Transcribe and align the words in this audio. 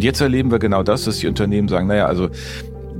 Und 0.00 0.04
jetzt 0.04 0.22
erleben 0.22 0.50
wir 0.50 0.58
genau 0.58 0.82
das, 0.82 1.04
dass 1.04 1.18
die 1.18 1.26
Unternehmen 1.26 1.68
sagen, 1.68 1.86
naja, 1.86 2.06
also 2.06 2.30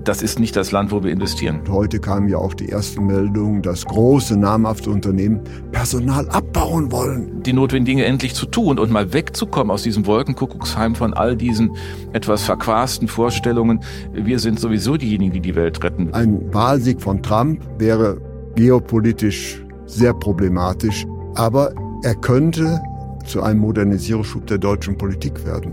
das 0.04 0.20
ist 0.20 0.38
nicht 0.38 0.54
das 0.54 0.70
Land, 0.70 0.92
wo 0.92 1.02
wir 1.02 1.10
investieren. 1.10 1.62
Heute 1.70 1.98
kam 1.98 2.28
ja 2.28 2.36
auch 2.36 2.52
die 2.52 2.66
erste 2.66 3.00
Meldung, 3.00 3.62
dass 3.62 3.86
große 3.86 4.36
namhafte 4.36 4.90
Unternehmen 4.90 5.40
Personal 5.72 6.28
abbauen 6.28 6.92
wollen. 6.92 7.42
Die 7.42 7.54
notwendigen 7.54 7.96
Dinge 7.96 8.04
endlich 8.06 8.34
zu 8.34 8.44
tun 8.44 8.78
und 8.78 8.90
mal 8.90 9.14
wegzukommen 9.14 9.70
aus 9.70 9.82
diesem 9.82 10.04
Wolkenkuckucksheim 10.04 10.94
von 10.94 11.14
all 11.14 11.38
diesen 11.38 11.70
etwas 12.12 12.42
verquasten 12.42 13.08
Vorstellungen. 13.08 13.80
Wir 14.12 14.38
sind 14.40 14.60
sowieso 14.60 14.98
diejenigen, 14.98 15.32
die 15.32 15.40
die 15.40 15.54
Welt 15.54 15.82
retten. 15.82 16.12
Ein 16.12 16.52
Wahlsieg 16.52 17.00
von 17.00 17.22
Trump 17.22 17.66
wäre 17.78 18.20
geopolitisch 18.56 19.64
sehr 19.86 20.12
problematisch, 20.12 21.06
aber 21.34 21.72
er 22.02 22.14
könnte 22.16 22.78
zu 23.24 23.42
einem 23.42 23.60
Modernisierungsschub 23.60 24.46
der 24.46 24.58
deutschen 24.58 24.98
Politik 24.98 25.46
werden. 25.46 25.72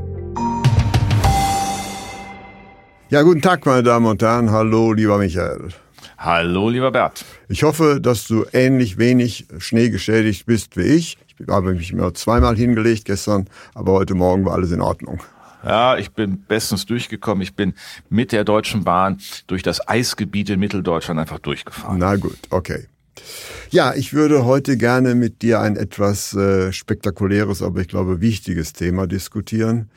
Ja, 3.09 3.21
guten 3.21 3.41
Tag, 3.41 3.65
meine 3.65 3.83
Damen 3.83 4.05
und 4.05 4.21
Herren. 4.21 4.51
Hallo, 4.51 4.91
lieber 4.91 5.17
Michael. 5.17 5.69
Hallo, 6.17 6.67
lieber 6.67 6.91
Bert. 6.91 7.23
Ich 7.47 7.63
hoffe, 7.63 8.01
dass 8.01 8.27
du 8.27 8.43
ähnlich 8.51 8.97
wenig 8.97 9.47
schneegeschädigt 9.59 10.45
bist 10.45 10.75
wie 10.75 10.81
ich. 10.81 11.17
Ich 11.39 11.47
habe 11.47 11.73
mich 11.73 11.93
nur 11.93 12.13
zweimal 12.15 12.57
hingelegt 12.57 13.05
gestern, 13.05 13.47
aber 13.73 13.93
heute 13.93 14.13
Morgen 14.13 14.43
war 14.43 14.55
alles 14.55 14.73
in 14.73 14.81
Ordnung. 14.81 15.21
Ja, 15.63 15.97
ich 15.97 16.11
bin 16.11 16.41
bestens 16.49 16.85
durchgekommen. 16.85 17.41
Ich 17.43 17.55
bin 17.55 17.75
mit 18.09 18.33
der 18.33 18.43
Deutschen 18.43 18.83
Bahn 18.83 19.19
durch 19.47 19.63
das 19.63 19.87
Eisgebiet 19.87 20.49
in 20.49 20.59
Mitteldeutschland 20.59 21.17
einfach 21.17 21.39
durchgefahren. 21.39 21.99
Na 21.99 22.17
gut, 22.17 22.37
okay. 22.49 22.87
Ja, 23.69 23.93
ich 23.93 24.11
würde 24.11 24.43
heute 24.43 24.75
gerne 24.75 25.15
mit 25.15 25.41
dir 25.41 25.61
ein 25.61 25.77
etwas 25.77 26.33
äh, 26.33 26.73
spektakuläres, 26.73 27.61
aber 27.61 27.79
ich 27.79 27.87
glaube 27.87 28.19
wichtiges 28.19 28.73
Thema 28.73 29.07
diskutieren, 29.07 29.89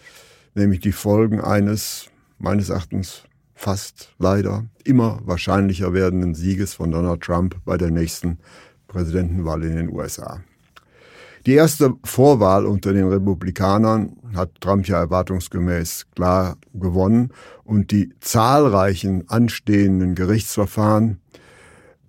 nämlich 0.54 0.78
die 0.78 0.92
Folgen 0.92 1.40
eines 1.40 2.09
meines 2.40 2.70
Erachtens 2.70 3.22
fast 3.54 4.12
leider 4.18 4.64
immer 4.84 5.20
wahrscheinlicher 5.24 5.92
werdenden 5.92 6.34
Sieges 6.34 6.74
von 6.74 6.90
Donald 6.90 7.20
Trump 7.20 7.56
bei 7.64 7.76
der 7.76 7.90
nächsten 7.90 8.38
Präsidentenwahl 8.88 9.62
in 9.62 9.76
den 9.76 9.90
USA. 9.90 10.40
Die 11.46 11.54
erste 11.54 11.94
Vorwahl 12.04 12.66
unter 12.66 12.92
den 12.92 13.08
Republikanern 13.08 14.16
hat 14.34 14.60
Trump 14.60 14.86
ja 14.88 14.98
erwartungsgemäß 14.98 16.06
klar 16.14 16.56
gewonnen 16.74 17.32
und 17.64 17.92
die 17.92 18.12
zahlreichen 18.20 19.28
anstehenden 19.28 20.14
Gerichtsverfahren 20.14 21.20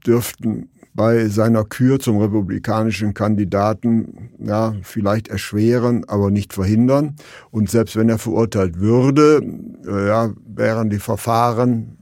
dürften 0.06 0.70
bei 0.94 1.28
seiner 1.28 1.64
Kür 1.64 2.00
zum 2.00 2.18
republikanischen 2.18 3.14
Kandidaten 3.14 4.32
ja, 4.40 4.76
vielleicht 4.84 5.30
erschweren, 5.30 6.04
aber 6.08 6.32
nicht 6.32 6.54
verhindern. 6.54 7.16
Und 7.50 7.70
selbst 7.70 7.96
wenn 7.96 8.10
er 8.10 8.18
verurteilt 8.18 8.80
würde, 8.80 9.42
äh, 9.88 10.08
ja, 10.08 10.32
wären 10.46 10.90
die 10.90 11.00
Verfahren 11.00 11.98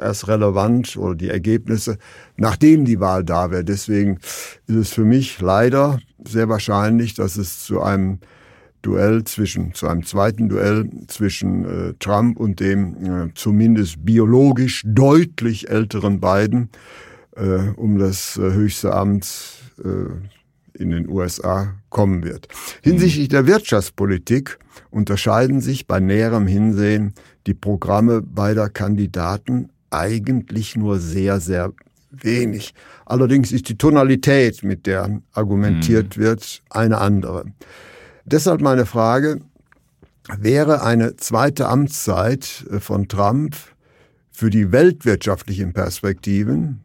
erst 0.00 0.28
relevant 0.28 0.96
oder 0.96 1.14
die 1.14 1.28
Ergebnisse, 1.28 1.98
nachdem 2.36 2.84
die 2.84 3.00
Wahl 3.00 3.24
da 3.24 3.50
wäre. 3.50 3.64
Deswegen 3.64 4.18
ist 4.66 4.76
es 4.76 4.90
für 4.90 5.04
mich 5.04 5.40
leider 5.40 6.00
sehr 6.26 6.48
wahrscheinlich, 6.48 7.14
dass 7.14 7.36
es 7.36 7.64
zu 7.64 7.80
einem 7.80 8.18
Duell 8.82 9.24
zwischen, 9.24 9.74
zu 9.74 9.88
einem 9.88 10.04
zweiten 10.04 10.48
Duell 10.48 10.88
zwischen 11.06 11.64
äh, 11.64 11.94
Trump 11.98 12.40
und 12.40 12.60
dem 12.60 12.94
äh, 13.04 13.34
zumindest 13.34 14.04
biologisch 14.06 14.82
deutlich 14.86 15.68
älteren 15.68 16.18
Biden 16.18 16.70
äh, 17.36 17.70
um 17.76 17.98
das 17.98 18.36
äh, 18.36 18.52
höchste 18.52 18.94
Amt 18.94 19.26
äh, 19.82 20.78
in 20.80 20.90
den 20.90 21.08
USA 21.08 21.74
kommen 21.88 22.24
wird. 22.24 22.48
Hinsichtlich 22.82 23.28
der 23.28 23.46
Wirtschaftspolitik 23.46 24.58
unterscheiden 24.90 25.60
sich 25.60 25.86
bei 25.86 26.00
näherem 26.00 26.46
Hinsehen 26.46 27.14
die 27.46 27.54
Programme 27.54 28.22
beider 28.22 28.68
Kandidaten 28.68 29.70
eigentlich 29.90 30.76
nur 30.76 31.00
sehr, 31.00 31.40
sehr 31.40 31.72
wenig. 32.10 32.74
Allerdings 33.06 33.52
ist 33.52 33.68
die 33.68 33.78
Tonalität, 33.78 34.62
mit 34.62 34.86
der 34.86 35.20
argumentiert 35.32 36.16
mhm. 36.16 36.22
wird, 36.22 36.62
eine 36.70 36.98
andere. 36.98 37.44
Deshalb 38.24 38.60
meine 38.60 38.86
Frage, 38.86 39.40
wäre 40.38 40.82
eine 40.82 41.16
zweite 41.16 41.68
Amtszeit 41.68 42.64
äh, 42.70 42.80
von 42.80 43.08
Trump 43.08 43.56
für 44.30 44.50
die 44.50 44.72
weltwirtschaftlichen 44.72 45.72
Perspektiven 45.72 46.80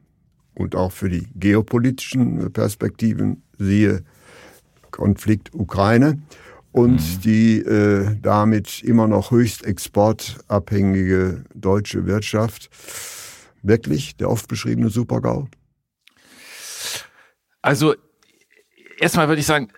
und 0.55 0.75
auch 0.75 0.91
für 0.91 1.09
die 1.09 1.27
geopolitischen 1.35 2.51
Perspektiven, 2.51 3.43
siehe 3.57 4.03
Konflikt 4.91 5.53
Ukraine 5.53 6.21
und 6.71 6.95
mhm. 6.95 7.21
die 7.23 7.59
äh, 7.59 8.17
damit 8.21 8.81
immer 8.83 9.07
noch 9.07 9.31
höchst 9.31 9.65
exportabhängige 9.65 11.43
deutsche 11.53 12.05
Wirtschaft. 12.05 12.69
Wirklich 13.61 14.17
der 14.17 14.29
oft 14.29 14.47
beschriebene 14.47 14.89
Supergau? 14.89 15.47
Also 17.61 17.95
erstmal 18.99 19.27
würde 19.27 19.39
ich 19.39 19.45
sagen, 19.47 19.69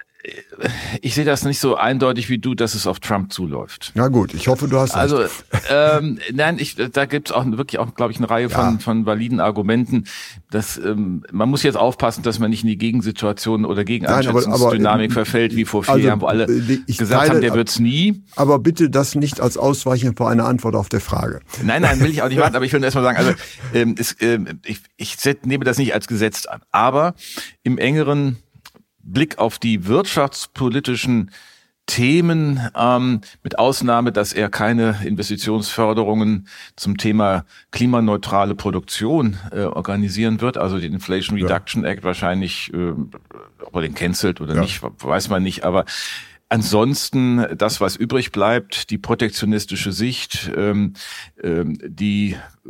ich 1.01 1.15
sehe 1.15 1.25
das 1.25 1.43
nicht 1.43 1.59
so 1.59 1.75
eindeutig 1.75 2.29
wie 2.29 2.37
du, 2.37 2.55
dass 2.55 2.73
es 2.73 2.87
auf 2.87 2.99
Trump 2.99 3.31
zuläuft. 3.31 3.91
Na 3.95 4.07
gut, 4.07 4.33
ich 4.33 4.47
hoffe, 4.47 4.67
du 4.67 4.77
hast 4.77 4.95
Also 4.95 5.23
ähm, 5.69 6.19
nein, 6.33 6.57
ich, 6.59 6.75
da 6.75 7.05
gibt 7.05 7.29
es 7.29 7.35
auch 7.35 7.45
wirklich 7.45 7.79
auch, 7.79 7.93
glaube 7.93 8.11
ich, 8.11 8.17
eine 8.17 8.29
Reihe 8.29 8.49
von, 8.49 8.73
ja. 8.73 8.79
von 8.79 9.05
validen 9.05 9.39
Argumenten. 9.39 10.05
Dass, 10.49 10.77
ähm, 10.77 11.23
man 11.31 11.49
muss 11.49 11.63
jetzt 11.63 11.77
aufpassen, 11.77 12.23
dass 12.23 12.39
man 12.39 12.49
nicht 12.49 12.63
in 12.63 12.69
die 12.69 12.77
Gegensituation 12.77 13.65
oder 13.65 13.83
Gegeneinschätzungsdynamik 13.83 15.13
verfällt, 15.13 15.55
wie 15.55 15.65
vor 15.65 15.83
vier 15.83 15.93
also, 15.93 16.07
Jahren, 16.07 16.21
wo 16.21 16.25
alle 16.25 16.45
äh, 16.45 16.79
gesagt 16.85 17.11
teile, 17.11 17.29
haben, 17.29 17.41
der 17.41 17.53
wird's 17.53 17.79
nie. 17.79 18.23
Aber 18.35 18.59
bitte 18.59 18.89
das 18.89 19.15
nicht 19.15 19.39
als 19.39 19.57
Ausweichen 19.57 20.15
vor 20.15 20.29
einer 20.29 20.45
Antwort 20.45 20.75
auf 20.75 20.89
der 20.89 21.01
Frage. 21.01 21.41
Nein, 21.63 21.83
nein, 21.83 21.99
will 21.99 22.09
ich 22.09 22.21
auch 22.21 22.29
nicht 22.29 22.39
warten, 22.39 22.55
aber 22.55 22.65
ich 22.65 22.73
will 22.73 22.83
erst 22.83 22.95
mal 22.95 23.03
sagen, 23.03 23.17
also 23.17 23.33
ähm, 23.73 23.95
es, 23.97 24.15
ähm, 24.19 24.59
ich, 24.65 24.79
ich 24.97 25.15
nehme 25.43 25.63
das 25.63 25.77
nicht 25.77 25.93
als 25.93 26.07
Gesetz 26.07 26.45
an. 26.47 26.61
Aber 26.71 27.13
im 27.63 27.77
engeren 27.77 28.37
Blick 29.07 29.39
auf 29.39 29.57
die 29.57 29.87
wirtschaftspolitischen 29.87 31.31
Themen, 31.87 32.59
ähm, 32.75 33.21
mit 33.43 33.57
Ausnahme, 33.57 34.11
dass 34.11 34.33
er 34.33 34.49
keine 34.49 34.99
Investitionsförderungen 35.05 36.47
zum 36.75 36.97
Thema 36.97 37.45
klimaneutrale 37.71 38.55
Produktion 38.55 39.37
äh, 39.51 39.61
organisieren 39.61 40.41
wird, 40.41 40.57
also 40.57 40.79
den 40.79 40.93
Inflation 40.93 41.39
Reduction 41.39 41.83
ja. 41.83 41.91
Act 41.91 42.03
wahrscheinlich, 42.03 42.73
äh, 42.73 42.91
ob 43.63 43.75
er 43.75 43.81
den 43.81 43.95
cancelt 43.95 44.41
oder 44.41 44.55
ja. 44.55 44.61
nicht, 44.61 44.81
weiß 44.83 45.29
man 45.29 45.41
nicht, 45.41 45.63
aber 45.63 45.85
Ansonsten 46.49 47.45
das, 47.57 47.81
was 47.81 47.97
übrig 47.97 48.31
bleibt, 48.31 48.89
die 48.89 48.97
protektionistische 48.97 49.91
Sicht, 49.91 50.49
ähm, 50.55 50.93
ähm, 51.43 51.77
die 51.83 52.37
äh, 52.65 52.69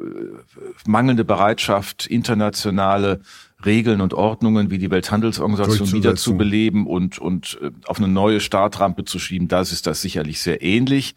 mangelnde 0.88 1.24
Bereitschaft, 1.24 2.08
internationale 2.08 3.22
Regeln 3.66 4.02
und 4.02 4.14
Ordnungen 4.14 4.70
wie 4.70 4.78
die 4.78 4.92
Welthandelsorganisation 4.92 5.92
wieder 5.92 6.16
zu 6.16 6.38
beleben 6.38 6.86
und, 6.86 7.18
und 7.18 7.58
äh, 7.62 7.72
auf 7.88 7.98
eine 7.98 8.08
neue 8.08 8.40
Startrampe 8.40 9.04
zu 9.04 9.18
schieben, 9.18 9.48
das 9.48 9.72
ist 9.72 9.88
das 9.88 10.02
sicherlich 10.02 10.40
sehr 10.42 10.62
ähnlich. 10.62 11.16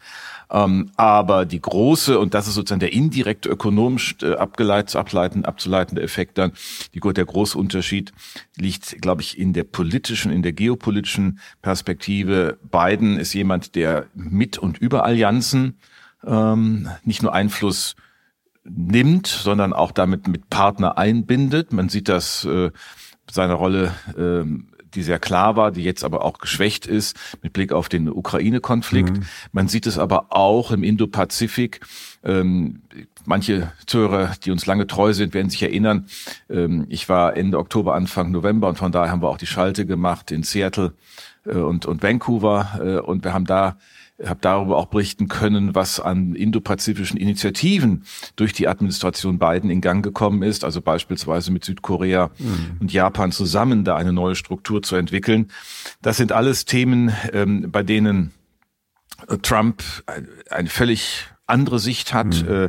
Ähm, 0.50 0.90
aber 0.96 1.44
die 1.44 1.60
große, 1.60 2.18
und 2.18 2.32
das 2.32 2.48
ist 2.48 2.54
sozusagen 2.54 2.80
der 2.80 2.92
indirekte 2.92 3.48
ökonomisch 3.48 4.16
äh, 4.22 4.34
abgeleitet, 4.34 4.96
ableiten, 4.96 5.44
abzuleitende 5.44 6.02
Effekt 6.02 6.38
dann, 6.38 6.52
die, 6.94 7.00
der 7.00 7.24
große 7.24 7.58
Unterschied 7.58 8.12
liegt, 8.56 9.00
glaube 9.02 9.20
ich, 9.20 9.38
in 9.38 9.52
der 9.52 9.64
politischen, 9.64 10.32
in 10.32 10.42
der 10.42 10.52
geopolitischen 10.52 11.38
Perspektive. 11.60 12.58
Biden 12.70 13.18
ist 13.18 13.34
jemand, 13.34 13.74
der 13.74 14.06
mit 14.14 14.56
und 14.56 14.78
über 14.78 15.04
Allianzen 15.04 15.78
ähm, 16.26 16.88
nicht 17.04 17.22
nur 17.22 17.34
Einfluss 17.34 17.96
nimmt, 18.76 19.26
sondern 19.26 19.72
auch 19.72 19.92
damit 19.92 20.28
mit 20.28 20.50
Partner 20.50 20.98
einbindet. 20.98 21.72
Man 21.72 21.88
sieht 21.88 22.08
das 22.08 22.44
äh, 22.44 22.70
seine 23.30 23.54
Rolle, 23.54 23.94
äh, 24.16 24.44
die 24.94 25.02
sehr 25.02 25.18
klar 25.18 25.56
war, 25.56 25.70
die 25.70 25.84
jetzt 25.84 26.04
aber 26.04 26.24
auch 26.24 26.38
geschwächt 26.38 26.86
ist 26.86 27.16
mit 27.42 27.52
Blick 27.52 27.72
auf 27.72 27.88
den 27.88 28.08
Ukraine-Konflikt. 28.08 29.18
Mhm. 29.18 29.22
Man 29.52 29.68
sieht 29.68 29.86
es 29.86 29.98
aber 29.98 30.26
auch 30.30 30.72
im 30.72 30.82
Indo-Pazifik. 30.82 31.80
Ähm, 32.24 32.82
manche 33.24 33.72
Zuhörer, 33.86 34.32
die 34.44 34.50
uns 34.50 34.66
lange 34.66 34.86
treu 34.86 35.12
sind, 35.12 35.32
werden 35.32 35.50
sich 35.50 35.62
erinnern. 35.62 36.06
Ähm, 36.48 36.86
ich 36.88 37.08
war 37.08 37.36
Ende 37.36 37.58
Oktober, 37.58 37.94
Anfang 37.94 38.30
November 38.30 38.68
und 38.68 38.78
von 38.78 38.92
daher 38.92 39.10
haben 39.10 39.22
wir 39.22 39.28
auch 39.28 39.38
die 39.38 39.46
Schalte 39.46 39.86
gemacht 39.86 40.30
in 40.30 40.42
Seattle 40.42 40.94
äh, 41.46 41.56
und, 41.56 41.86
und 41.86 42.02
Vancouver 42.02 42.80
äh, 42.82 42.98
und 43.00 43.24
wir 43.24 43.32
haben 43.32 43.46
da 43.46 43.76
habe 44.24 44.40
darüber 44.40 44.76
auch 44.76 44.86
berichten 44.86 45.28
können, 45.28 45.74
was 45.74 46.00
an 46.00 46.34
indopazifischen 46.34 47.18
Initiativen 47.18 48.04
durch 48.36 48.52
die 48.52 48.68
Administration 48.68 49.38
Biden 49.38 49.70
in 49.70 49.80
Gang 49.80 50.04
gekommen 50.04 50.42
ist, 50.42 50.64
also 50.64 50.80
beispielsweise 50.80 51.52
mit 51.52 51.64
Südkorea 51.64 52.30
mhm. 52.38 52.76
und 52.80 52.92
Japan 52.92 53.32
zusammen 53.32 53.84
da 53.84 53.96
eine 53.96 54.12
neue 54.12 54.34
Struktur 54.34 54.82
zu 54.82 54.96
entwickeln. 54.96 55.50
Das 56.02 56.16
sind 56.16 56.32
alles 56.32 56.64
Themen, 56.64 57.12
ähm, 57.32 57.70
bei 57.70 57.82
denen 57.82 58.32
Trump 59.42 59.82
eine 60.50 60.68
völlig 60.68 61.26
andere 61.46 61.78
Sicht 61.78 62.14
hat. 62.14 62.42
Mhm. 62.42 62.68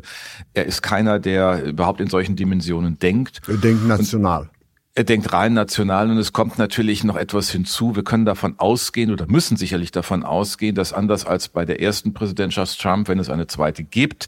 Er 0.54 0.66
ist 0.66 0.82
keiner, 0.82 1.20
der 1.20 1.64
überhaupt 1.64 2.02
in 2.02 2.08
solchen 2.08 2.36
Dimensionen 2.36 3.00
denkt. 3.00 3.42
Er 3.48 3.58
denkt 3.58 3.86
national. 3.88 4.42
Und 4.42 4.61
er 4.94 5.04
denkt 5.04 5.32
rein 5.32 5.54
national 5.54 6.10
und 6.10 6.18
es 6.18 6.34
kommt 6.34 6.58
natürlich 6.58 7.04
noch 7.04 7.16
etwas 7.16 7.50
hinzu. 7.50 7.96
Wir 7.96 8.04
können 8.04 8.26
davon 8.26 8.56
ausgehen 8.58 9.12
oder 9.12 9.26
müssen 9.28 9.56
sicherlich 9.56 9.92
davon 9.92 10.24
ausgehen, 10.24 10.76
dass 10.76 10.92
anders 10.92 11.26
als 11.26 11.48
bei 11.48 11.66
der 11.66 11.82
ersten 11.82 12.14
Präsidentschaft 12.14 12.80
Trump, 12.80 13.08
wenn 13.08 13.20
es 13.20 13.30
eine 13.30 13.48
zweite 13.48 13.84
gibt, 13.84 14.28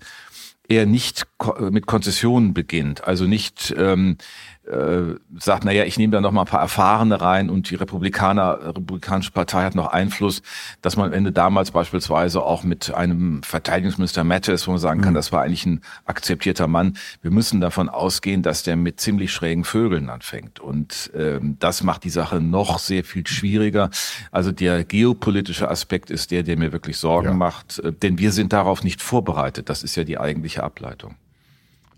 er 0.70 0.86
nicht 0.86 1.28
mit 1.60 1.86
Konzessionen 1.86 2.54
beginnt, 2.54 3.04
also 3.06 3.26
nicht 3.26 3.74
ähm, 3.78 4.18
äh, 4.66 5.16
sagt, 5.38 5.66
naja, 5.66 5.84
ich 5.84 5.98
nehme 5.98 6.12
da 6.12 6.22
noch 6.22 6.32
mal 6.32 6.42
ein 6.42 6.48
paar 6.48 6.62
Erfahrene 6.62 7.20
rein 7.20 7.50
und 7.50 7.70
die 7.70 7.76
Republikaner, 7.76 8.76
Republikanische 8.76 9.32
Partei 9.32 9.64
hat 9.64 9.76
noch 9.76 9.88
Einfluss, 9.88 10.42
dass 10.82 10.96
man 10.96 11.08
am 11.08 11.14
Ende 11.14 11.32
damals 11.32 11.72
beispielsweise 11.72 12.42
auch 12.42 12.64
mit 12.64 12.94
einem 12.94 13.44
Verteidigungsminister 13.44 14.24
Mattis, 14.24 14.68
wo 14.68 14.72
man 14.72 14.80
sagen 14.80 15.02
kann, 15.02 15.14
mhm. 15.14 15.16
das 15.16 15.32
war 15.32 15.42
eigentlich 15.42 15.66
ein 15.66 15.82
akzeptierter 16.06 16.68
Mann. 16.68 16.98
Wir 17.22 17.32
müssen 17.32 17.60
davon 17.62 17.90
ausgehen, 17.90 18.42
dass 18.42 18.64
der 18.64 18.76
mit 18.76 19.00
ziemlich 19.00 19.34
schrägen 19.34 19.66
Vögeln 19.66 20.10
anfängt. 20.10 20.60
Und 20.60 21.12
ähm, 21.16 21.58
das 21.60 21.84
macht 21.84 22.04
die 22.06 22.10
Sache 22.10 22.40
noch 22.40 22.80
sehr 22.80 23.04
viel 23.04 23.28
schwieriger. 23.28 23.90
Also 24.32 24.52
der 24.52 24.84
geopolitische 24.84 25.70
Aspekt 25.70 26.10
ist 26.10 26.32
der, 26.32 26.44
der 26.44 26.58
mir 26.58 26.72
wirklich 26.72 26.98
Sorgen 26.98 27.28
ja. 27.30 27.34
macht, 27.34 27.80
äh, 27.80 27.92
denn 27.92 28.18
wir 28.18 28.32
sind 28.32 28.54
darauf 28.54 28.84
nicht 28.84 29.02
vorbereitet. 29.02 29.70
Das 29.70 29.84
ist 29.84 29.96
ja 29.96 30.04
die 30.04 30.18
eigentliche 30.18 30.64
Ableitung. 30.64 31.16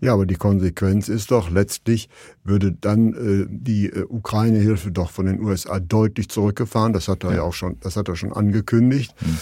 Ja, 0.00 0.14
aber 0.14 0.26
die 0.26 0.34
Konsequenz 0.34 1.08
ist 1.08 1.30
doch, 1.30 1.50
letztlich 1.50 2.08
würde 2.44 2.72
dann 2.72 3.12
äh, 3.14 3.46
die 3.48 3.86
äh, 3.86 4.04
Ukraine-Hilfe 4.08 4.90
doch 4.90 5.10
von 5.10 5.26
den 5.26 5.40
USA 5.40 5.80
deutlich 5.80 6.28
zurückgefahren. 6.28 6.92
Das 6.92 7.08
hat 7.08 7.24
er 7.24 7.30
ja, 7.30 7.36
ja 7.36 7.42
auch 7.42 7.54
schon, 7.54 7.78
das 7.80 7.96
hat 7.96 8.08
er 8.08 8.16
schon 8.16 8.32
angekündigt. 8.32 9.14
Hm. 9.18 9.38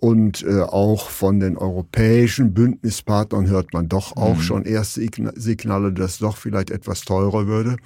Und 0.00 0.42
äh, 0.44 0.62
auch 0.62 1.10
von 1.10 1.40
den 1.40 1.58
europäischen 1.58 2.54
Bündnispartnern 2.54 3.48
hört 3.48 3.74
man 3.74 3.86
doch 3.90 4.16
auch 4.16 4.36
mhm. 4.36 4.40
schon 4.40 4.64
erste 4.64 5.06
Signale, 5.34 5.92
dass 5.92 6.18
doch 6.18 6.38
vielleicht 6.38 6.70
etwas 6.70 7.02
teurer 7.02 7.46
würde. 7.46 7.76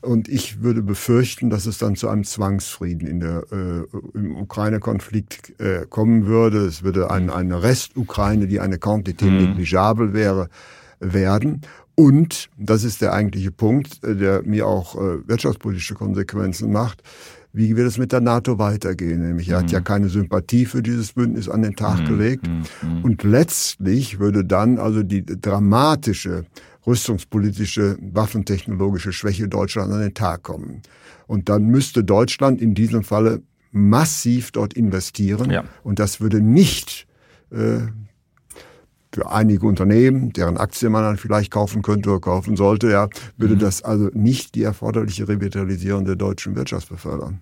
Und 0.00 0.28
ich 0.28 0.62
würde 0.62 0.80
befürchten, 0.80 1.50
dass 1.50 1.66
es 1.66 1.76
dann 1.76 1.94
zu 1.94 2.08
einem 2.08 2.24
Zwangsfrieden 2.24 3.06
in 3.06 3.20
der, 3.20 3.44
äh, 3.52 3.84
im 4.14 4.36
Ukraine-Konflikt 4.36 5.60
äh, 5.60 5.84
kommen 5.86 6.24
würde. 6.24 6.64
Es 6.64 6.84
würde 6.84 7.10
ein, 7.10 7.28
eine 7.28 7.62
Rest-Ukraine, 7.62 8.46
die 8.46 8.60
eine 8.60 8.76
Quantité 8.76 9.26
mhm. 9.26 9.36
negligible 9.36 10.14
wäre, 10.14 10.48
werden. 11.00 11.62
Und, 11.94 12.48
das 12.56 12.84
ist 12.84 13.02
der 13.02 13.12
eigentliche 13.12 13.50
Punkt, 13.50 14.04
äh, 14.04 14.14
der 14.14 14.42
mir 14.44 14.66
auch 14.66 14.94
äh, 14.94 15.26
wirtschaftspolitische 15.26 15.94
Konsequenzen 15.94 16.70
macht, 16.70 17.02
wie 17.52 17.76
wird 17.76 17.88
es 17.88 17.98
mit 17.98 18.12
der 18.12 18.20
NATO 18.20 18.58
weitergehen? 18.58 19.26
Nämlich, 19.26 19.48
er 19.48 19.58
mhm. 19.58 19.62
hat 19.64 19.72
ja 19.72 19.80
mhm. 19.80 19.84
keine 19.84 20.08
Sympathie 20.08 20.66
für 20.66 20.82
dieses 20.82 21.14
Bündnis 21.14 21.48
an 21.48 21.62
den 21.62 21.74
Tag 21.74 22.00
mhm. 22.00 22.04
gelegt. 22.04 22.46
Mhm. 22.46 23.02
Und 23.02 23.22
letztlich 23.24 24.20
würde 24.20 24.44
dann 24.44 24.78
also 24.78 25.02
die 25.02 25.24
dramatische 25.24 26.44
rüstungspolitische, 26.86 27.98
waffentechnologische 28.00 29.12
Schwäche 29.12 29.48
Deutschlands 29.48 29.92
an 29.92 30.00
den 30.00 30.14
Tag 30.14 30.42
kommen. 30.42 30.82
Und 31.26 31.48
dann 31.48 31.66
müsste 31.66 32.04
Deutschland 32.04 32.62
in 32.62 32.74
diesem 32.74 33.02
Falle 33.02 33.42
massiv 33.70 34.52
dort 34.52 34.72
investieren. 34.74 35.50
Ja. 35.50 35.64
Und 35.82 35.98
das 35.98 36.20
würde 36.20 36.40
nicht 36.40 37.06
äh, 37.50 37.80
für 39.12 39.30
einige 39.30 39.66
Unternehmen, 39.66 40.32
deren 40.32 40.56
Aktien 40.56 40.92
man 40.92 41.02
dann 41.02 41.16
vielleicht 41.16 41.50
kaufen 41.50 41.82
könnte 41.82 42.10
oder 42.10 42.20
kaufen 42.20 42.56
sollte, 42.56 42.90
ja, 42.90 43.08
würde 43.36 43.54
mhm. 43.54 43.60
das 43.60 43.82
also 43.82 44.10
nicht 44.12 44.54
die 44.54 44.62
erforderliche 44.62 45.28
Revitalisierung 45.28 46.04
der 46.04 46.16
deutschen 46.16 46.56
Wirtschaft 46.56 46.88
befördern. 46.88 47.40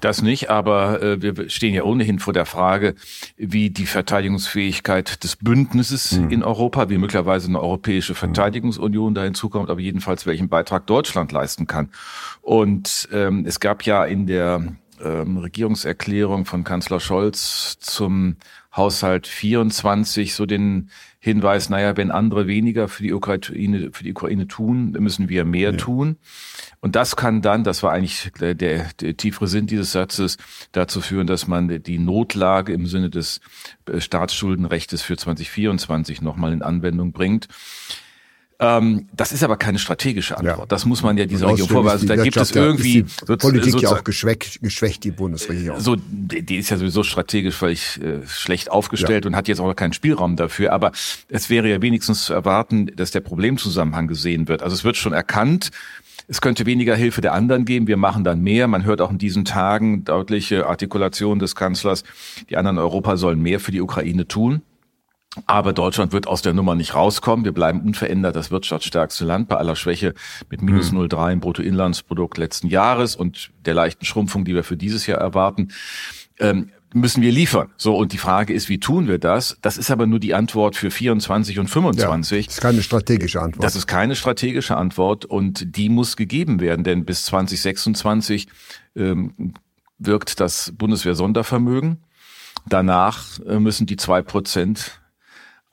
Das 0.00 0.22
nicht, 0.22 0.50
aber 0.50 1.02
äh, 1.02 1.22
wir 1.22 1.50
stehen 1.50 1.74
ja 1.74 1.82
ohnehin 1.82 2.18
vor 2.18 2.32
der 2.32 2.46
Frage, 2.46 2.94
wie 3.36 3.70
die 3.70 3.86
Verteidigungsfähigkeit 3.86 5.22
des 5.22 5.36
Bündnisses 5.36 6.18
mhm. 6.18 6.30
in 6.30 6.42
Europa, 6.42 6.88
wie 6.88 6.98
möglicherweise 6.98 7.48
eine 7.48 7.60
europäische 7.60 8.14
Verteidigungsunion 8.14 9.14
da 9.14 9.22
hinzukommt, 9.22 9.70
aber 9.70 9.80
jedenfalls 9.80 10.26
welchen 10.26 10.48
Beitrag 10.48 10.86
Deutschland 10.86 11.32
leisten 11.32 11.66
kann. 11.66 11.90
Und 12.40 13.08
ähm, 13.12 13.44
es 13.46 13.60
gab 13.60 13.84
ja 13.84 14.04
in 14.04 14.26
der 14.26 14.74
ähm, 15.02 15.38
Regierungserklärung 15.38 16.44
von 16.44 16.64
Kanzler 16.64 17.00
Scholz 17.00 17.76
zum 17.80 18.36
Haushalt 18.76 19.26
24 19.26 20.34
so 20.34 20.46
den 20.46 20.90
Hinweis, 21.20 21.70
naja, 21.70 21.96
wenn 21.96 22.10
andere 22.10 22.46
weniger 22.46 22.88
für 22.88 23.02
die 23.02 23.12
Ukraine, 23.12 23.90
für 23.92 24.04
die 24.04 24.10
Ukraine 24.10 24.46
tun, 24.46 24.90
müssen 24.98 25.28
wir 25.28 25.44
mehr 25.44 25.70
ja. 25.70 25.76
tun. 25.76 26.16
Und 26.80 26.96
das 26.96 27.16
kann 27.16 27.40
dann, 27.40 27.64
das 27.64 27.82
war 27.82 27.92
eigentlich 27.92 28.30
der, 28.40 28.54
der, 28.54 28.90
der 29.00 29.16
tiefere 29.16 29.46
Sinn 29.46 29.66
dieses 29.66 29.92
Satzes, 29.92 30.36
dazu 30.72 31.00
führen, 31.00 31.26
dass 31.26 31.46
man 31.46 31.82
die 31.82 31.98
Notlage 31.98 32.72
im 32.72 32.86
Sinne 32.86 33.10
des 33.10 33.40
äh, 33.86 34.00
Staatsschuldenrechtes 34.00 35.02
für 35.02 35.16
2024 35.16 36.20
nochmal 36.20 36.52
in 36.52 36.62
Anwendung 36.62 37.12
bringt. 37.12 37.48
Ähm, 38.60 39.08
das 39.12 39.32
ist 39.32 39.42
aber 39.42 39.56
keine 39.56 39.78
strategische 39.78 40.38
Antwort. 40.38 40.58
Ja. 40.58 40.66
Das 40.66 40.84
muss 40.84 41.02
man 41.02 41.18
ja 41.18 41.26
dieser 41.26 41.48
Regierung 41.48 41.70
vorweisen. 41.70 42.06
Da 42.06 42.16
gibt 42.16 42.36
es 42.36 42.52
irgendwie 42.52 43.02
die 43.02 43.36
Politik 43.36 43.80
ja 43.80 43.90
auch 43.90 44.04
geschwächt, 44.04 44.62
geschwächt 44.62 45.02
die 45.04 45.10
Bundesregierung. 45.10 45.80
So, 45.80 45.96
die 45.96 46.56
ist 46.56 46.70
ja 46.70 46.76
sowieso 46.76 47.02
strategisch 47.02 47.56
völlig 47.56 48.00
äh, 48.00 48.26
schlecht 48.26 48.70
aufgestellt 48.70 49.24
ja. 49.24 49.28
und 49.28 49.36
hat 49.36 49.48
jetzt 49.48 49.60
auch 49.60 49.74
keinen 49.74 49.92
Spielraum 49.92 50.36
dafür. 50.36 50.72
Aber 50.72 50.92
es 51.28 51.50
wäre 51.50 51.68
ja 51.68 51.82
wenigstens 51.82 52.24
zu 52.26 52.32
erwarten, 52.32 52.86
dass 52.94 53.10
der 53.10 53.20
Problemzusammenhang 53.20 54.06
gesehen 54.06 54.46
wird. 54.46 54.62
Also 54.62 54.74
es 54.74 54.84
wird 54.84 54.96
schon 54.96 55.12
erkannt. 55.12 55.70
Es 56.26 56.40
könnte 56.40 56.64
weniger 56.64 56.94
Hilfe 56.94 57.20
der 57.20 57.34
anderen 57.34 57.64
geben. 57.64 57.86
Wir 57.86 57.96
machen 57.96 58.24
dann 58.24 58.40
mehr. 58.40 58.66
Man 58.68 58.84
hört 58.84 59.00
auch 59.00 59.10
in 59.10 59.18
diesen 59.18 59.44
Tagen 59.44 60.04
deutliche 60.04 60.66
Artikulationen 60.66 61.38
des 61.38 61.54
Kanzlers. 61.54 62.04
Die 62.48 62.56
anderen 62.56 62.78
Europa 62.78 63.16
sollen 63.16 63.40
mehr 63.40 63.60
für 63.60 63.72
die 63.72 63.80
Ukraine 63.80 64.26
tun. 64.26 64.62
Aber 65.46 65.72
Deutschland 65.72 66.12
wird 66.12 66.26
aus 66.26 66.42
der 66.42 66.54
Nummer 66.54 66.74
nicht 66.74 66.94
rauskommen. 66.94 67.44
Wir 67.44 67.52
bleiben 67.52 67.80
unverändert 67.80 68.36
das 68.36 68.50
wirtschaftsstärkste 68.50 69.24
Land 69.24 69.48
bei 69.48 69.56
aller 69.56 69.76
Schwäche 69.76 70.14
mit 70.48 70.62
minus 70.62 70.92
0,3 70.92 71.26
hm. 71.26 71.32
im 71.32 71.40
Bruttoinlandsprodukt 71.40 72.38
letzten 72.38 72.68
Jahres 72.68 73.16
und 73.16 73.50
der 73.64 73.74
leichten 73.74 74.04
Schrumpfung, 74.04 74.44
die 74.44 74.54
wir 74.54 74.64
für 74.64 74.76
dieses 74.76 75.06
Jahr 75.06 75.18
erwarten. 75.18 75.72
Ähm, 76.38 76.70
müssen 76.94 77.22
wir 77.22 77.32
liefern. 77.32 77.70
So, 77.76 77.96
und 77.96 78.12
die 78.12 78.18
Frage 78.18 78.54
ist, 78.54 78.68
wie 78.68 78.78
tun 78.78 79.08
wir 79.08 79.18
das? 79.18 79.58
Das 79.60 79.76
ist 79.76 79.90
aber 79.90 80.06
nur 80.06 80.20
die 80.20 80.32
Antwort 80.32 80.76
für 80.76 80.90
24 80.90 81.58
und 81.58 81.68
25. 81.68 82.38
Ja, 82.38 82.46
das 82.46 82.54
ist 82.54 82.60
keine 82.60 82.82
strategische 82.82 83.42
Antwort. 83.42 83.64
Das 83.64 83.76
ist 83.76 83.86
keine 83.86 84.14
strategische 84.16 84.76
Antwort 84.76 85.24
und 85.24 85.76
die 85.76 85.88
muss 85.88 86.16
gegeben 86.16 86.60
werden, 86.60 86.84
denn 86.84 87.04
bis 87.04 87.24
2026 87.24 88.46
ähm, 88.94 89.54
wirkt 89.98 90.38
das 90.40 90.72
Bundeswehr-Sondervermögen. 90.76 91.98
Danach 92.66 93.40
äh, 93.40 93.58
müssen 93.58 93.86
die 93.86 93.96
zwei 93.96 94.22
Prozent 94.22 95.00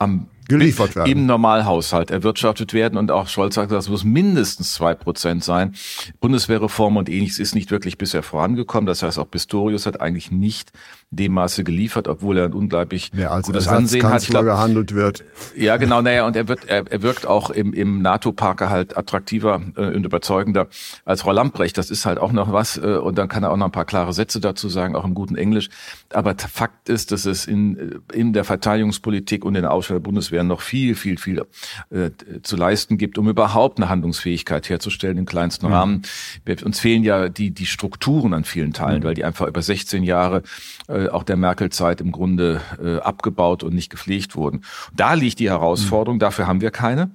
am 0.02 0.26
geliefert 0.48 0.96
werden. 0.96 1.10
Im 1.10 1.26
Normalhaushalt 1.26 2.10
erwirtschaftet 2.10 2.74
werden 2.74 2.98
und 2.98 3.10
auch 3.10 3.28
Scholz 3.28 3.54
sagt, 3.54 3.72
das 3.72 3.88
muss 3.88 4.04
mindestens 4.04 4.74
zwei 4.74 4.94
Prozent 4.94 5.44
sein. 5.44 5.74
Bundeswehrreform 6.20 6.96
und 6.96 7.08
ähnliches 7.08 7.38
ist 7.38 7.54
nicht 7.54 7.70
wirklich 7.70 7.98
bisher 7.98 8.22
vorangekommen. 8.22 8.86
Das 8.86 9.02
heißt, 9.02 9.18
auch 9.18 9.30
Pistorius 9.30 9.86
hat 9.86 10.00
eigentlich 10.00 10.30
nicht 10.30 10.72
dem 11.12 11.32
Maße 11.32 11.62
geliefert, 11.62 12.08
obwohl 12.08 12.38
er 12.38 12.46
ein 12.46 12.54
unglaublich 12.54 13.10
ja, 13.14 13.30
als 13.30 13.46
gutes 13.46 13.68
Ansehen 13.68 14.08
hat. 14.08 14.22
Ich 14.22 14.30
glaub, 14.30 14.44
gehandelt 14.44 14.94
wird. 14.94 15.24
Ja, 15.54 15.76
genau. 15.76 16.00
Naja, 16.00 16.26
und 16.26 16.34
er 16.36 16.48
wird, 16.48 16.64
er, 16.64 16.90
er 16.90 17.02
wirkt 17.02 17.26
auch 17.26 17.50
im, 17.50 17.74
im 17.74 18.00
NATO-Parker 18.00 18.70
halt 18.70 18.96
attraktiver 18.96 19.60
äh, 19.76 19.94
und 19.94 20.04
überzeugender 20.04 20.68
als 21.04 21.20
Frau 21.20 21.32
Lamprecht. 21.32 21.76
Das 21.76 21.90
ist 21.90 22.06
halt 22.06 22.18
auch 22.18 22.32
noch 22.32 22.52
was. 22.52 22.78
Äh, 22.78 22.96
und 22.96 23.18
dann 23.18 23.28
kann 23.28 23.42
er 23.42 23.52
auch 23.52 23.58
noch 23.58 23.66
ein 23.66 23.72
paar 23.72 23.84
klare 23.84 24.14
Sätze 24.14 24.40
dazu 24.40 24.70
sagen, 24.70 24.96
auch 24.96 25.04
im 25.04 25.12
guten 25.12 25.36
Englisch. 25.36 25.68
Aber 26.10 26.34
Fakt 26.38 26.88
ist, 26.88 27.12
dass 27.12 27.26
es 27.26 27.46
in, 27.46 27.76
äh, 27.76 28.16
in 28.16 28.32
der 28.32 28.44
Verteidigungspolitik 28.44 29.44
und 29.44 29.54
in 29.54 29.62
der 29.62 29.72
Ausstellung 29.72 30.02
der 30.02 30.08
Bundeswehr 30.08 30.44
noch 30.44 30.62
viel, 30.62 30.94
viel, 30.94 31.18
viel 31.18 31.42
äh, 31.90 32.10
zu 32.42 32.56
leisten 32.56 32.96
gibt, 32.96 33.18
um 33.18 33.28
überhaupt 33.28 33.78
eine 33.78 33.90
Handlungsfähigkeit 33.90 34.70
herzustellen 34.70 35.18
im 35.18 35.26
kleinsten 35.26 35.66
mhm. 35.66 35.72
Rahmen. 35.72 36.02
Wir, 36.46 36.64
uns 36.64 36.80
fehlen 36.80 37.04
ja 37.04 37.28
die, 37.28 37.50
die 37.50 37.66
Strukturen 37.66 38.32
an 38.32 38.44
vielen 38.44 38.72
Teilen, 38.72 39.00
mhm. 39.00 39.04
weil 39.04 39.14
die 39.14 39.24
einfach 39.24 39.46
über 39.46 39.60
16 39.60 40.04
Jahre 40.04 40.42
äh, 40.88 41.01
äh, 41.06 41.08
auch 41.08 41.22
der 41.22 41.36
Merkel-Zeit 41.36 42.00
im 42.00 42.12
Grunde 42.12 42.60
äh, 42.82 42.98
abgebaut 42.98 43.62
und 43.62 43.74
nicht 43.74 43.90
gepflegt 43.90 44.36
wurden. 44.36 44.62
Da 44.94 45.14
liegt 45.14 45.38
die 45.38 45.50
Herausforderung, 45.50 46.16
mhm. 46.16 46.20
dafür 46.20 46.46
haben 46.46 46.60
wir 46.60 46.70
keine. 46.70 47.10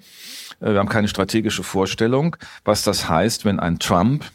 Äh, 0.59 0.71
wir 0.71 0.79
haben 0.79 0.89
keine 0.89 1.07
strategische 1.07 1.63
Vorstellung, 1.63 2.35
was 2.63 2.83
das 2.83 3.09
heißt, 3.09 3.45
wenn 3.45 3.59
ein 3.59 3.79
Trump 3.79 4.25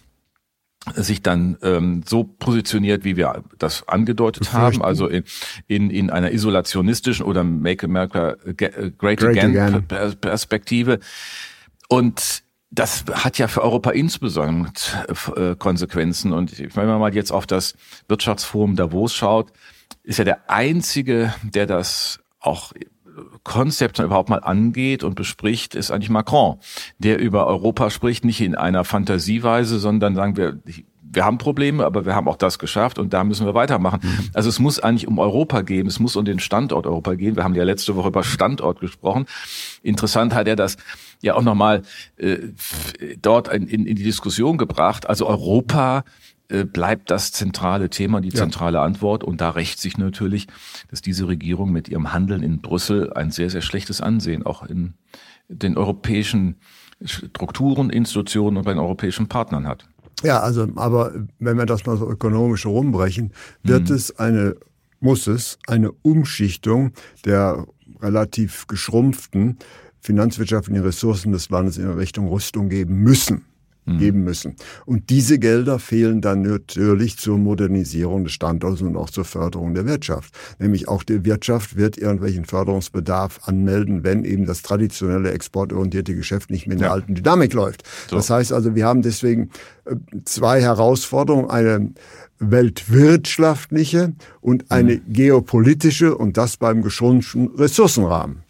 sich 0.96 1.22
dann 1.22 1.56
ähm, 1.62 2.02
so 2.04 2.24
positioniert, 2.24 3.04
wie 3.04 3.16
wir 3.16 3.44
das 3.56 3.86
angedeutet 3.86 4.52
haben, 4.52 4.82
also 4.82 5.06
in, 5.06 5.22
in, 5.68 5.90
in 5.90 6.10
einer 6.10 6.32
isolationistischen 6.32 7.24
oder 7.24 7.44
Make 7.44 7.86
America 7.86 8.34
Great, 8.56 8.98
Great 8.98 9.22
Again, 9.22 9.56
Again 9.56 10.16
Perspektive. 10.20 10.98
Und 11.88 12.42
das 12.72 13.04
hat 13.12 13.38
ja 13.38 13.48
für 13.48 13.62
Europa 13.62 13.90
insbesondere 13.90 14.72
äh, 15.36 15.54
Konsequenzen. 15.56 16.32
Und 16.32 16.58
wenn 16.74 16.86
man 16.86 16.98
mal 16.98 17.14
jetzt 17.14 17.30
auf 17.30 17.46
das 17.46 17.74
Wirtschaftsforum 18.08 18.76
Davos 18.76 19.14
schaut, 19.14 19.52
ist 20.02 20.18
ja 20.18 20.24
der 20.24 20.50
einzige, 20.50 21.34
der 21.42 21.66
das 21.66 22.18
auch 22.40 22.72
Konzept 23.44 23.98
überhaupt 23.98 24.30
mal 24.30 24.38
angeht 24.38 25.04
und 25.04 25.14
bespricht, 25.14 25.74
ist 25.74 25.90
eigentlich 25.90 26.08
Macron, 26.08 26.58
der 26.98 27.18
über 27.18 27.46
Europa 27.46 27.90
spricht, 27.90 28.24
nicht 28.24 28.40
in 28.40 28.54
einer 28.54 28.84
Fantasieweise, 28.84 29.78
sondern 29.78 30.14
sagen 30.14 30.36
wir, 30.38 30.58
wir 31.12 31.24
haben 31.24 31.38
Probleme, 31.38 31.84
aber 31.84 32.06
wir 32.06 32.14
haben 32.14 32.28
auch 32.28 32.36
das 32.36 32.58
geschafft 32.58 32.98
und 32.98 33.12
da 33.12 33.24
müssen 33.24 33.46
wir 33.46 33.54
weitermachen. 33.54 34.00
Mhm. 34.02 34.30
Also 34.32 34.48
es 34.48 34.58
muss 34.58 34.80
eigentlich 34.80 35.06
um 35.06 35.18
Europa 35.18 35.62
gehen, 35.62 35.86
es 35.86 36.00
muss 36.00 36.16
um 36.16 36.24
den 36.24 36.38
Standort 36.38 36.86
Europa 36.86 37.14
gehen. 37.14 37.36
Wir 37.36 37.44
haben 37.44 37.54
ja 37.54 37.64
letzte 37.64 37.96
Woche 37.96 38.08
über 38.08 38.24
Standort 38.24 38.80
gesprochen. 38.80 39.26
Interessant 39.82 40.34
hat 40.34 40.48
er 40.48 40.56
das 40.56 40.76
ja 41.20 41.34
auch 41.34 41.42
nochmal 41.42 41.82
äh, 42.16 42.38
dort 43.20 43.48
in, 43.48 43.66
in, 43.66 43.86
in 43.86 43.96
die 43.96 44.02
Diskussion 44.02 44.58
gebracht. 44.58 45.08
Also 45.08 45.26
Europa 45.26 46.04
äh, 46.48 46.64
bleibt 46.64 47.10
das 47.10 47.32
zentrale 47.32 47.90
Thema, 47.90 48.20
die 48.20 48.30
zentrale 48.30 48.78
ja. 48.78 48.84
Antwort. 48.84 49.24
Und 49.24 49.40
da 49.40 49.50
rächt 49.50 49.80
sich 49.80 49.98
natürlich, 49.98 50.46
dass 50.90 51.00
diese 51.00 51.28
Regierung 51.28 51.72
mit 51.72 51.88
ihrem 51.88 52.12
Handeln 52.12 52.42
in 52.42 52.60
Brüssel 52.60 53.12
ein 53.12 53.30
sehr, 53.30 53.50
sehr 53.50 53.62
schlechtes 53.62 54.00
Ansehen 54.00 54.44
auch 54.44 54.62
in 54.62 54.94
den 55.48 55.76
europäischen 55.76 56.56
Strukturen, 57.04 57.90
Institutionen 57.90 58.58
und 58.58 58.64
bei 58.64 58.72
den 58.72 58.80
europäischen 58.80 59.28
Partnern 59.28 59.66
hat. 59.66 59.88
Ja, 60.22 60.40
also, 60.40 60.68
aber 60.76 61.12
wenn 61.38 61.56
wir 61.56 61.66
das 61.66 61.86
mal 61.86 61.96
so 61.96 62.08
ökonomisch 62.08 62.66
rumbrechen, 62.66 63.32
wird 63.62 63.88
mhm. 63.88 63.94
es 63.94 64.18
eine, 64.18 64.56
muss 65.00 65.26
es 65.26 65.58
eine 65.66 65.92
Umschichtung 65.92 66.92
der 67.24 67.66
relativ 68.00 68.66
geschrumpften 68.66 69.58
finanzwirtschaftlichen 70.00 70.82
Ressourcen 70.82 71.32
des 71.32 71.48
Landes 71.48 71.78
in 71.78 71.88
Richtung 71.90 72.26
Rüstung 72.26 72.68
geben 72.68 73.02
müssen 73.02 73.44
mhm. 73.84 73.98
geben 73.98 74.24
müssen. 74.24 74.56
Und 74.86 75.10
diese 75.10 75.38
Gelder 75.38 75.78
fehlen 75.78 76.20
dann 76.20 76.42
natürlich 76.42 77.18
zur 77.18 77.38
Modernisierung 77.38 78.24
des 78.24 78.32
Standorts 78.32 78.82
und 78.82 78.96
auch 78.96 79.10
zur 79.10 79.24
Förderung 79.24 79.74
der 79.74 79.86
Wirtschaft. 79.86 80.34
Nämlich 80.58 80.88
auch 80.88 81.02
die 81.02 81.24
Wirtschaft 81.24 81.76
wird 81.76 81.98
irgendwelchen 81.98 82.44
Förderungsbedarf 82.44 83.40
anmelden, 83.44 84.04
wenn 84.04 84.24
eben 84.24 84.46
das 84.46 84.62
traditionelle 84.62 85.32
exportorientierte 85.32 86.14
Geschäft 86.14 86.50
nicht 86.50 86.66
mehr 86.66 86.74
in 86.74 86.80
der 86.80 86.88
ja. 86.88 86.94
alten 86.94 87.14
Dynamik 87.14 87.52
läuft. 87.52 87.84
So. 88.08 88.16
Das 88.16 88.30
heißt 88.30 88.52
also, 88.52 88.74
wir 88.74 88.86
haben 88.86 89.02
deswegen 89.02 89.50
äh, 89.84 89.96
zwei 90.24 90.60
Herausforderungen. 90.60 91.50
Eine 91.50 91.92
weltwirtschaftliche 92.38 94.14
und 94.40 94.70
eine 94.70 94.96
mhm. 94.96 95.12
geopolitische 95.12 96.16
und 96.16 96.36
das 96.36 96.56
beim 96.56 96.82
geschrumpften 96.82 97.48
Ressourcenrahmen. 97.56 98.42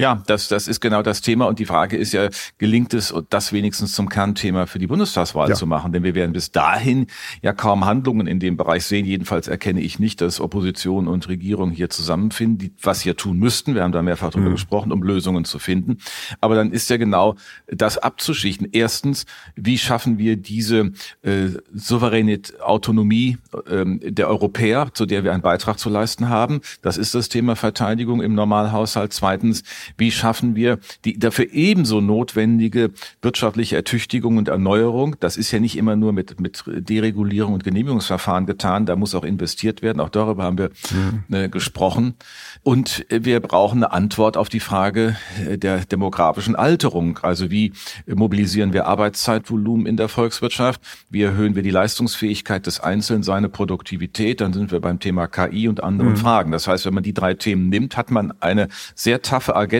Ja, 0.00 0.22
das, 0.26 0.48
das 0.48 0.66
ist 0.66 0.80
genau 0.80 1.02
das 1.02 1.20
Thema. 1.20 1.46
Und 1.46 1.58
die 1.58 1.66
Frage 1.66 1.96
ist 1.96 2.12
ja, 2.12 2.28
gelingt 2.58 2.94
es, 2.94 3.14
das 3.28 3.52
wenigstens 3.52 3.92
zum 3.92 4.08
Kernthema 4.08 4.66
für 4.66 4.78
die 4.78 4.86
Bundestagswahl 4.86 5.50
ja. 5.50 5.54
zu 5.54 5.66
machen? 5.66 5.92
Denn 5.92 6.02
wir 6.02 6.14
werden 6.14 6.32
bis 6.32 6.50
dahin 6.50 7.06
ja 7.42 7.52
kaum 7.52 7.84
Handlungen 7.84 8.26
in 8.26 8.40
dem 8.40 8.56
Bereich 8.56 8.84
sehen. 8.84 9.04
Jedenfalls 9.04 9.46
erkenne 9.46 9.80
ich 9.80 9.98
nicht, 9.98 10.20
dass 10.22 10.40
Opposition 10.40 11.06
und 11.06 11.28
Regierung 11.28 11.70
hier 11.70 11.90
zusammenfinden, 11.90 12.58
die, 12.58 12.72
was 12.82 13.02
hier 13.02 13.16
tun 13.16 13.38
müssten. 13.38 13.74
Wir 13.74 13.82
haben 13.82 13.92
da 13.92 14.00
mehrfach 14.00 14.30
drüber 14.30 14.48
mhm. 14.48 14.54
gesprochen, 14.54 14.90
um 14.90 15.02
Lösungen 15.02 15.44
zu 15.44 15.58
finden. 15.58 15.98
Aber 16.40 16.54
dann 16.54 16.72
ist 16.72 16.88
ja 16.88 16.96
genau 16.96 17.36
das 17.68 17.98
abzuschichten. 17.98 18.68
Erstens, 18.72 19.26
wie 19.54 19.76
schaffen 19.76 20.16
wir 20.16 20.36
diese 20.36 20.92
äh, 21.22 21.48
souveräne 21.74 22.40
Autonomie 22.62 23.36
äh, 23.66 23.84
der 24.10 24.28
Europäer, 24.28 24.88
zu 24.94 25.04
der 25.04 25.24
wir 25.24 25.32
einen 25.32 25.42
Beitrag 25.42 25.78
zu 25.78 25.90
leisten 25.90 26.30
haben? 26.30 26.60
Das 26.80 26.96
ist 26.96 27.14
das 27.14 27.28
Thema 27.28 27.54
Verteidigung 27.54 28.22
im 28.22 28.34
Normalhaushalt. 28.34 29.12
Zweitens, 29.12 29.62
wie 29.96 30.10
schaffen 30.10 30.56
wir 30.56 30.78
die 31.04 31.18
dafür 31.18 31.46
ebenso 31.52 32.00
notwendige 32.00 32.90
wirtschaftliche 33.22 33.76
Ertüchtigung 33.76 34.36
und 34.36 34.48
Erneuerung? 34.48 35.16
Das 35.20 35.36
ist 35.36 35.50
ja 35.50 35.60
nicht 35.60 35.76
immer 35.76 35.96
nur 35.96 36.12
mit, 36.12 36.40
mit 36.40 36.62
Deregulierung 36.66 37.54
und 37.54 37.64
Genehmigungsverfahren 37.64 38.46
getan. 38.46 38.86
Da 38.86 38.96
muss 38.96 39.14
auch 39.14 39.24
investiert 39.24 39.82
werden. 39.82 40.00
Auch 40.00 40.08
darüber 40.08 40.44
haben 40.44 40.58
wir 40.58 40.70
mhm. 40.90 41.34
äh, 41.34 41.48
gesprochen. 41.48 42.14
Und 42.62 43.06
wir 43.08 43.40
brauchen 43.40 43.84
eine 43.84 43.92
Antwort 43.92 44.36
auf 44.36 44.48
die 44.48 44.60
Frage 44.60 45.16
äh, 45.46 45.58
der 45.58 45.84
demografischen 45.84 46.56
Alterung. 46.56 47.18
Also 47.22 47.50
wie 47.50 47.72
mobilisieren 48.06 48.72
wir 48.72 48.86
Arbeitszeitvolumen 48.86 49.86
in 49.86 49.96
der 49.96 50.08
Volkswirtschaft? 50.08 50.80
Wie 51.08 51.22
erhöhen 51.22 51.54
wir 51.54 51.62
die 51.62 51.70
Leistungsfähigkeit 51.70 52.66
des 52.66 52.80
Einzelnen, 52.80 53.22
seine 53.22 53.48
Produktivität? 53.48 54.40
Dann 54.40 54.52
sind 54.52 54.72
wir 54.72 54.80
beim 54.80 55.00
Thema 55.00 55.26
KI 55.26 55.68
und 55.68 55.82
anderen 55.82 56.12
mhm. 56.12 56.16
Fragen. 56.16 56.52
Das 56.52 56.66
heißt, 56.66 56.86
wenn 56.86 56.94
man 56.94 57.02
die 57.02 57.14
drei 57.14 57.34
Themen 57.34 57.68
nimmt, 57.68 57.96
hat 57.96 58.10
man 58.10 58.32
eine 58.40 58.68
sehr 58.94 59.22
taffe 59.22 59.56
Agenda, 59.56 59.79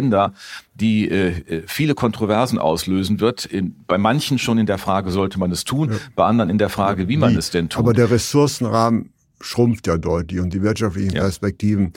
die 0.75 1.09
äh, 1.11 1.63
viele 1.67 1.95
Kontroversen 1.95 2.59
auslösen 2.59 3.21
wird. 3.21 3.45
In, 3.45 3.77
bei 3.87 3.99
manchen 3.99 4.39
schon 4.39 4.57
in 4.57 4.67
der 4.67 4.79
Frage, 4.79 5.11
sollte 5.11 5.39
man 5.39 5.51
es 5.51 5.65
tun, 5.65 5.91
ja. 5.91 5.99
bei 6.17 6.25
anderen 6.25 6.49
in 6.49 6.59
der 6.59 6.71
Frage, 6.71 7.09
wie 7.09 7.19
man 7.19 7.35
wie? 7.35 7.39
es 7.39 7.51
denn 7.51 7.69
tut. 7.69 7.81
Aber 7.81 7.93
der 7.93 8.11
Ressourcenrahmen 8.11 9.13
schrumpft 9.41 9.87
ja 9.87 9.99
deutlich 9.99 10.41
und 10.41 10.55
die 10.55 10.63
wirtschaftlichen 10.63 11.15
ja. 11.15 11.23
Perspektiven 11.23 11.93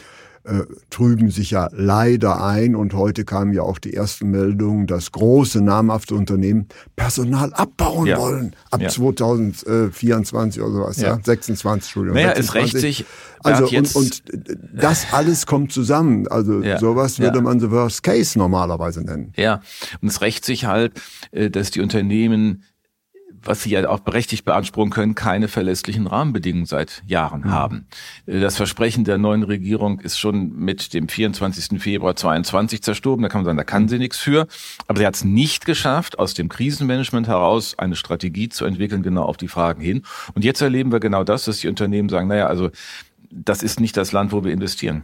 äh, 0.46 0.64
trüben 0.90 1.30
sich 1.30 1.52
ja 1.52 1.70
leider 1.72 2.44
ein 2.44 2.76
und 2.76 2.94
heute 2.94 3.24
kamen 3.24 3.54
ja 3.54 3.62
auch 3.62 3.80
die 3.80 3.94
ersten 3.94 4.30
Meldungen, 4.30 4.88
dass 4.88 5.12
große 5.12 5.62
namhafte 5.62 6.16
Unternehmen 6.16 6.68
Personal 6.96 7.54
abbauen 7.54 8.08
ja. 8.08 8.18
wollen 8.18 8.56
ab 8.70 8.82
ja. 8.82 8.90
2024 8.90 10.62
oder 10.62 10.72
sowas, 10.74 10.98
ja, 10.98 11.16
ja? 11.16 11.20
26, 11.24 11.88
Entschuldigung. 11.88 12.16
Naja, 12.16 12.36
26. 12.36 12.46
es 12.46 12.56
rächt 12.56 12.82
sich. 12.82 13.06
Also 13.44 13.68
und, 13.68 13.96
und 13.96 14.24
das 14.74 15.08
alles 15.12 15.46
kommt 15.46 15.72
zusammen. 15.72 16.28
Also 16.28 16.62
sowas 16.78 17.20
würde 17.20 17.42
man 17.42 17.60
the 17.60 17.72
Worst 17.72 18.04
Case 18.04 18.38
normalerweise 18.38 19.02
nennen. 19.02 19.34
Ja, 19.36 19.62
und 20.02 20.08
es 20.08 20.22
rächt 20.22 20.46
sich 20.46 20.66
halt, 20.66 20.94
äh, 21.32 21.50
dass 21.50 21.72
die 21.72 21.82
Unternehmen 21.82 22.64
was 23.46 23.64
sie 23.64 23.72
ja 23.72 23.88
auch 23.90 24.00
berechtigt 24.00 24.46
beanspruchen 24.46 24.92
können, 24.92 25.16
keine 25.16 25.48
verlässlichen 25.48 26.08
Rahmenbedingungen 26.08 26.66
seit 26.66 27.04
Jahren 27.06 27.42
mhm. 27.42 27.52
haben. 27.52 27.88
Äh, 28.26 28.40
das 28.40 28.58
Versprechen 28.58 29.04
der 29.04 29.18
neuen 29.18 29.44
Regierung 29.44 30.00
ist 30.00 30.18
schon 30.18 30.56
mit 30.56 30.94
dem 30.94 31.08
24. 31.08 31.82
Februar 31.82 32.16
22 32.16 32.82
zerstorben. 32.82 33.24
Da 33.24 33.30
kann 33.30 33.42
man 33.42 33.46
sagen, 33.46 33.58
da 33.58 33.64
kann 33.64 33.88
sie 33.88 34.00
nichts 34.00 34.18
für. 34.18 34.48
Aber 34.88 35.00
sie 35.00 35.06
hat 35.06 35.16
es 35.16 35.24
nicht 35.24 35.66
geschafft, 35.66 36.20
aus 36.20 36.34
dem 36.34 36.50
Krisenmanagement 36.50 37.28
heraus 37.28 37.78
eine 37.78 37.96
Strategie 37.96 38.50
zu 38.50 38.66
entwickeln, 38.66 39.04
genau 39.04 39.24
auf 39.24 39.38
die 39.38 39.48
Fragen 39.48 39.82
hin. 39.82 40.04
Und 40.34 40.44
jetzt 40.44 40.62
erleben 40.62 40.92
wir 40.92 41.00
genau 41.00 41.24
das, 41.24 41.46
dass 41.46 41.60
die 41.60 41.68
Unternehmen 41.68 42.10
sagen, 42.10 42.28
naja, 42.28 42.48
also 42.48 42.70
das 43.30 43.64
ist 43.64 43.80
nicht 43.80 43.98
das 43.98 44.12
Land, 44.12 44.32
wo 44.32 44.44
wir 44.44 44.52
investieren. 44.52 45.04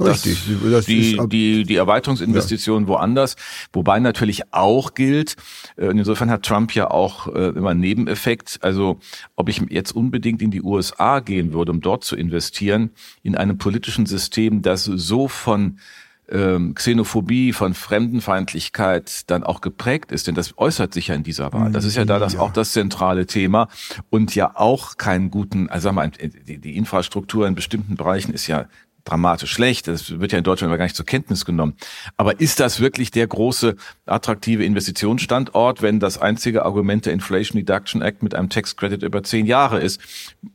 Richtig. 0.00 0.42
Das, 0.70 0.86
die, 0.86 1.18
die, 1.28 1.64
die 1.64 1.76
Erweiterungsinvestitionen 1.76 2.84
ja. 2.84 2.88
woanders, 2.88 3.36
wobei 3.72 3.98
natürlich 4.00 4.52
auch 4.52 4.94
gilt, 4.94 5.36
äh, 5.76 5.86
insofern 5.86 6.30
hat 6.30 6.44
Trump 6.44 6.74
ja 6.74 6.90
auch 6.90 7.28
äh, 7.28 7.48
immer 7.48 7.70
einen 7.70 7.80
Nebeneffekt, 7.80 8.58
also 8.62 8.98
ob 9.34 9.48
ich 9.48 9.62
jetzt 9.68 9.92
unbedingt 9.92 10.42
in 10.42 10.50
die 10.50 10.62
USA 10.62 11.20
gehen 11.20 11.52
würde, 11.52 11.72
um 11.72 11.80
dort 11.80 12.04
zu 12.04 12.16
investieren, 12.16 12.90
in 13.22 13.36
einem 13.36 13.58
politischen 13.58 14.06
System, 14.06 14.62
das 14.62 14.84
so 14.84 15.28
von 15.28 15.78
ähm, 16.28 16.74
Xenophobie, 16.74 17.52
von 17.52 17.74
Fremdenfeindlichkeit 17.74 19.30
dann 19.30 19.44
auch 19.44 19.60
geprägt 19.60 20.12
ist, 20.12 20.26
denn 20.26 20.34
das 20.34 20.58
äußert 20.58 20.92
sich 20.92 21.08
ja 21.08 21.14
in 21.14 21.22
dieser 21.22 21.52
Wahl. 21.52 21.70
Das 21.70 21.84
ist 21.84 21.96
ja 21.96 22.04
da 22.04 22.18
das 22.18 22.34
ja. 22.34 22.40
auch 22.40 22.52
das 22.52 22.72
zentrale 22.72 23.26
Thema 23.26 23.68
und 24.10 24.34
ja 24.34 24.52
auch 24.56 24.96
keinen 24.96 25.30
guten, 25.30 25.68
also 25.68 25.84
sagen 25.84 25.96
wir 25.96 26.02
mal, 26.02 26.10
die, 26.10 26.58
die 26.58 26.76
Infrastruktur 26.76 27.46
in 27.46 27.54
bestimmten 27.54 27.96
Bereichen 27.96 28.32
ist 28.32 28.46
ja 28.46 28.66
dramatisch 29.06 29.52
schlecht. 29.52 29.88
Das 29.88 30.20
wird 30.20 30.32
ja 30.32 30.38
in 30.38 30.44
Deutschland 30.44 30.70
aber 30.70 30.78
gar 30.78 30.84
nicht 30.84 30.96
zur 30.96 31.06
Kenntnis 31.06 31.44
genommen. 31.44 31.74
Aber 32.16 32.40
ist 32.40 32.60
das 32.60 32.80
wirklich 32.80 33.10
der 33.10 33.26
große 33.26 33.76
attraktive 34.04 34.64
Investitionsstandort, 34.64 35.80
wenn 35.80 36.00
das 36.00 36.18
einzige 36.18 36.64
Argument 36.64 37.06
der 37.06 37.12
Inflation 37.12 37.58
Reduction 37.58 38.02
Act 38.02 38.22
mit 38.22 38.34
einem 38.34 38.50
Tax 38.50 38.76
Credit 38.76 39.02
über 39.02 39.22
zehn 39.22 39.46
Jahre 39.46 39.80
ist, 39.80 40.00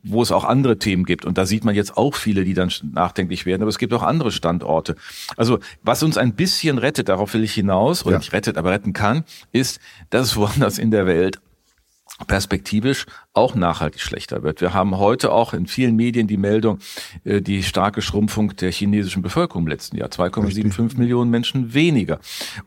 wo 0.02 0.22
es 0.22 0.30
auch 0.30 0.44
andere 0.44 0.78
Themen 0.78 1.04
gibt? 1.04 1.24
Und 1.24 1.38
da 1.38 1.46
sieht 1.46 1.64
man 1.64 1.74
jetzt 1.74 1.96
auch 1.96 2.14
viele, 2.14 2.44
die 2.44 2.54
dann 2.54 2.70
nachdenklich 2.92 3.46
werden. 3.46 3.62
Aber 3.62 3.70
es 3.70 3.78
gibt 3.78 3.92
auch 3.94 4.02
andere 4.02 4.30
Standorte. 4.30 4.96
Also 5.36 5.58
was 5.82 6.02
uns 6.02 6.16
ein 6.16 6.34
bisschen 6.34 6.78
rettet, 6.78 7.08
darauf 7.08 7.34
will 7.34 7.42
ich 7.42 7.54
hinaus, 7.54 8.04
oder 8.04 8.14
ja. 8.14 8.18
nicht 8.18 8.32
rettet, 8.32 8.58
aber 8.58 8.70
retten 8.70 8.92
kann, 8.92 9.24
ist, 9.50 9.80
dass 10.10 10.28
es 10.28 10.36
woanders 10.36 10.78
in 10.78 10.90
der 10.90 11.06
Welt 11.06 11.40
perspektivisch 12.26 13.06
auch 13.34 13.54
nachhaltig 13.54 14.00
schlechter 14.02 14.42
wird. 14.42 14.60
Wir 14.60 14.74
haben 14.74 14.98
heute 14.98 15.32
auch 15.32 15.54
in 15.54 15.66
vielen 15.66 15.96
Medien 15.96 16.26
die 16.26 16.36
Meldung, 16.36 16.80
äh, 17.24 17.40
die 17.40 17.62
starke 17.62 18.02
Schrumpfung 18.02 18.54
der 18.56 18.70
chinesischen 18.70 19.22
Bevölkerung 19.22 19.62
im 19.62 19.68
letzten 19.68 19.96
Jahr. 19.96 20.10
2,75 20.10 20.98
Millionen 20.98 21.30
Menschen 21.30 21.72
weniger. 21.72 22.18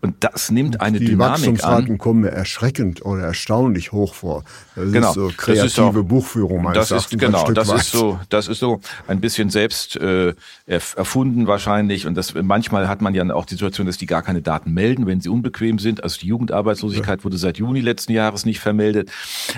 Und 0.02 0.16
das 0.22 0.50
nimmt 0.50 0.82
eine 0.82 0.98
die 0.98 1.06
Dynamik 1.06 1.34
Wachstumsraten 1.34 1.92
an. 1.92 1.98
kommen 2.00 2.22
mir 2.22 2.32
erschreckend 2.32 3.06
oder 3.06 3.24
erstaunlich 3.24 3.92
hoch 3.92 4.16
vor. 4.16 4.44
Das 4.76 4.92
genau. 4.92 5.10
ist 5.10 5.14
so 5.14 5.32
kreative 5.38 5.64
das 5.66 5.74
ist 5.74 5.80
auch, 5.80 5.94
Buchführung 5.94 6.64
meines 6.64 6.88
das 6.88 7.12
ist, 7.12 7.20
Genau, 7.20 7.52
das 7.52 7.68
weit. 7.68 7.82
ist 7.82 7.92
so, 7.92 8.20
das 8.30 8.48
ist 8.48 8.60
so 8.60 8.82
ein 9.08 9.22
bisschen 9.22 9.52
selbst 9.52 9.96
äh, 9.98 10.34
erfunden 10.66 11.46
wahrscheinlich. 11.46 12.08
Und 12.08 12.16
das 12.16 12.34
manchmal 12.34 12.88
hat 12.88 13.02
man 13.02 13.14
ja 13.14 13.24
auch 13.36 13.46
die 13.46 13.54
Situation, 13.54 13.86
dass 13.86 13.98
die 13.98 14.08
gar 14.08 14.24
keine 14.24 14.42
Daten 14.42 14.74
melden, 14.74 15.06
wenn 15.06 15.22
sie 15.22 15.30
unbequem 15.30 15.78
sind. 15.78 16.04
Also 16.04 16.20
die 16.20 16.28
Jugendarbeitslosigkeit 16.28 17.20
ja. 17.20 17.24
wurde 17.24 17.38
seit 17.38 17.60
Juni 17.60 17.82
letzten 17.82 18.14
Jahres 18.14 18.46
nicht 18.46 18.60
vermeldet. 18.60 19.12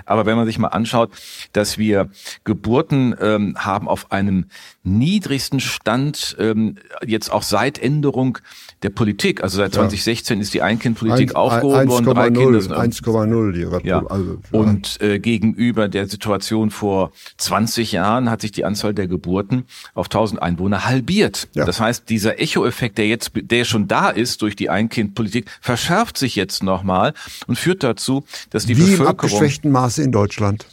Aber 0.06 0.26
wenn 0.26 0.36
man 0.36 0.46
sich 0.46 0.60
mal 0.60 0.68
anschaut, 0.68 0.97
anschaut, 0.98 1.12
dass 1.54 1.78
wir 1.78 2.10
Geburten 2.44 3.16
ähm, 3.20 3.56
haben 3.58 3.88
auf 3.88 4.12
einem 4.12 4.46
niedrigsten 4.84 5.60
Stand, 5.60 6.36
ähm, 6.40 6.76
jetzt 7.06 7.32
auch 7.32 7.44
seit 7.44 7.78
Änderung 7.78 8.38
der 8.84 8.90
Politik. 8.90 9.44
Also 9.44 9.58
seit 9.58 9.74
2016 9.74 10.40
ist 10.40 10.54
die 10.54 10.62
Einkindpolitik 10.62 11.36
aufgehoben 11.36 11.90
worden. 11.90 12.08
1,0 12.08 13.52
die 13.52 13.88
ja. 13.88 14.06
also 14.06 14.38
Und 14.52 15.02
äh, 15.02 15.20
gegenüber 15.20 15.88
der 15.88 16.08
Situation 16.08 16.70
vor 16.70 17.12
20 17.38 17.92
Jahren 17.92 18.30
hat 18.30 18.42
sich 18.42 18.52
die 18.52 18.66
Anzahl 18.66 18.94
der 18.94 19.08
Geburten 19.08 19.66
auf 19.94 20.08
1000 20.08 20.42
Einwohner 20.42 20.86
halbiert. 20.86 21.50
Ja. 21.54 21.66
Das 21.66 21.80
heißt, 21.80 22.10
dieser 22.10 22.40
Echoeffekt, 22.40 22.98
der 22.98 23.08
jetzt, 23.08 23.32
der 23.36 23.66
schon 23.66 23.88
da 23.88 24.10
ist 24.10 24.42
durch 24.42 24.56
die 24.56 24.70
Einkindpolitik, 24.70 25.50
verschärft 25.60 26.18
sich 26.18 26.36
jetzt 26.36 26.64
nochmal 26.64 27.14
und 27.48 27.58
führt 27.58 27.84
dazu, 27.84 28.24
dass 28.52 28.66
die 28.66 28.78
Wie 28.78 28.82
Bevölkerung... 28.82 29.08
Im 29.08 29.12
abgeschwächten 29.12 29.72
Maße 29.72 30.04
in 30.04 30.12
Deutschland. 30.12 30.66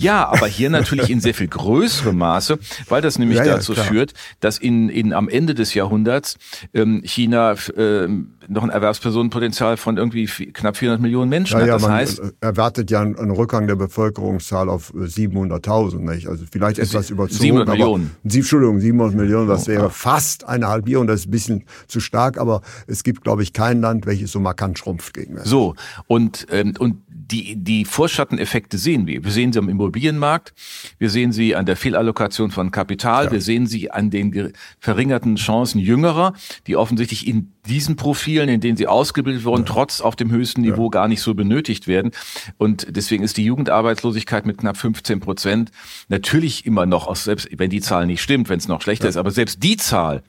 Ja, 0.00 0.28
aber 0.28 0.46
hier 0.46 0.70
natürlich 0.70 1.10
in 1.10 1.20
sehr 1.20 1.34
viel 1.34 1.48
größerem 1.48 2.16
Maße, 2.16 2.58
weil 2.88 3.02
das 3.02 3.18
nämlich 3.18 3.38
ja, 3.38 3.44
dazu 3.44 3.74
ja, 3.74 3.82
führt, 3.82 4.14
dass 4.40 4.58
in, 4.58 4.88
in 4.88 5.12
am 5.12 5.28
Ende 5.28 5.54
des 5.54 5.74
Jahrhunderts 5.74 6.36
ähm, 6.72 7.02
China 7.04 7.54
ähm, 7.76 8.34
noch 8.48 8.64
ein 8.64 8.70
Erwerbspersonenpotenzial 8.70 9.76
von 9.76 9.96
irgendwie 9.96 10.26
knapp 10.26 10.76
400 10.76 11.00
Millionen 11.00 11.28
Menschen 11.28 11.58
ja, 11.58 11.64
hat. 11.64 11.70
Das 11.70 11.82
man 11.82 11.92
heißt, 11.92 12.22
erwartet 12.40 12.90
ja 12.90 13.00
einen, 13.00 13.30
Rückgang 13.30 13.66
der 13.66 13.76
Bevölkerungszahl 13.76 14.68
auf 14.68 14.92
700.000, 14.92 15.94
äh, 16.00 16.14
nicht? 16.14 16.26
Also 16.28 16.44
vielleicht 16.50 16.78
etwas 16.78 17.10
überzogen. 17.10 17.42
700 17.42 17.68
Millionen. 17.68 18.10
Aber, 18.24 18.34
Entschuldigung, 18.34 18.80
700 18.80 19.14
Millionen, 19.14 19.48
das 19.48 19.68
wäre 19.68 19.86
oh, 19.86 19.90
fast 19.90 20.48
eine 20.48 20.68
Halbierung. 20.68 21.06
Das 21.06 21.20
ist 21.20 21.28
ein 21.28 21.30
bisschen 21.30 21.64
zu 21.86 22.00
stark, 22.00 22.38
aber 22.38 22.62
es 22.86 23.04
gibt, 23.04 23.22
glaube 23.22 23.42
ich, 23.42 23.52
kein 23.52 23.80
Land, 23.80 24.06
welches 24.06 24.32
so 24.32 24.40
markant 24.40 24.78
schrumpft 24.78 25.14
gegen 25.14 25.36
das. 25.36 25.44
So 25.48 25.74
und 26.06 26.46
ähm, 26.50 26.74
und 26.78 26.96
die, 27.30 27.56
die 27.56 27.84
Vorschatteneffekte 27.84 28.78
sehen 28.78 29.06
wir. 29.06 29.24
Wir 29.24 29.30
sehen 29.30 29.52
sie 29.52 29.58
am 29.58 29.68
Immobilienmarkt, 29.68 30.52
wir 30.98 31.10
sehen 31.10 31.32
sie 31.32 31.54
an 31.54 31.66
der 31.66 31.76
Fehlallokation 31.76 32.50
von 32.50 32.70
Kapital, 32.70 33.26
ja. 33.26 33.32
wir 33.32 33.40
sehen 33.40 33.66
sie 33.66 33.90
an 33.90 34.10
den 34.10 34.52
verringerten 34.78 35.36
Chancen 35.36 35.78
Jüngerer, 35.78 36.34
die 36.66 36.76
offensichtlich 36.76 37.26
in 37.26 37.52
diesen 37.66 37.96
Profilen, 37.96 38.48
in 38.48 38.60
denen 38.60 38.76
sie 38.76 38.86
ausgebildet 38.86 39.44
wurden, 39.44 39.64
ja. 39.64 39.72
trotz 39.72 40.00
auf 40.00 40.16
dem 40.16 40.30
höchsten 40.30 40.62
Niveau 40.62 40.84
ja. 40.84 40.90
gar 40.90 41.08
nicht 41.08 41.22
so 41.22 41.34
benötigt 41.34 41.86
werden. 41.86 42.10
Und 42.58 42.86
deswegen 42.96 43.22
ist 43.22 43.36
die 43.36 43.44
Jugendarbeitslosigkeit 43.44 44.46
mit 44.46 44.58
knapp 44.58 44.76
15 44.76 45.20
Prozent 45.20 45.70
natürlich 46.08 46.66
immer 46.66 46.86
noch, 46.86 47.06
aus, 47.06 47.24
selbst 47.24 47.48
wenn 47.56 47.70
die 47.70 47.80
Zahl 47.80 48.06
nicht 48.06 48.22
stimmt, 48.22 48.48
wenn 48.48 48.58
es 48.58 48.68
noch 48.68 48.82
schlechter 48.82 49.08
ist, 49.08 49.16
aber 49.16 49.30
selbst 49.30 49.62
die 49.62 49.76
Zahl 49.76 50.22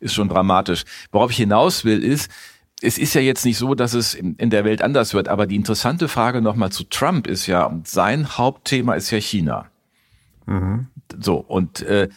ist 0.00 0.14
schon 0.14 0.28
dramatisch. 0.28 0.84
Worauf 1.10 1.30
ich 1.30 1.36
hinaus 1.36 1.84
will, 1.84 2.02
ist, 2.02 2.30
es 2.80 2.98
ist 2.98 3.14
ja 3.14 3.20
jetzt 3.20 3.44
nicht 3.44 3.58
so, 3.58 3.74
dass 3.74 3.94
es 3.94 4.14
in 4.14 4.50
der 4.50 4.64
Welt 4.64 4.82
anders 4.82 5.12
wird, 5.12 5.28
aber 5.28 5.46
die 5.46 5.56
interessante 5.56 6.08
Frage 6.08 6.40
nochmal 6.40 6.70
zu 6.70 6.84
Trump 6.84 7.26
ist 7.26 7.46
ja, 7.46 7.76
sein 7.84 8.38
Hauptthema 8.38 8.94
ist 8.94 9.10
ja 9.10 9.18
China. 9.18 9.66
Mhm. 10.46 10.86
So, 11.18 11.36
und 11.36 11.82
äh, 11.82 12.08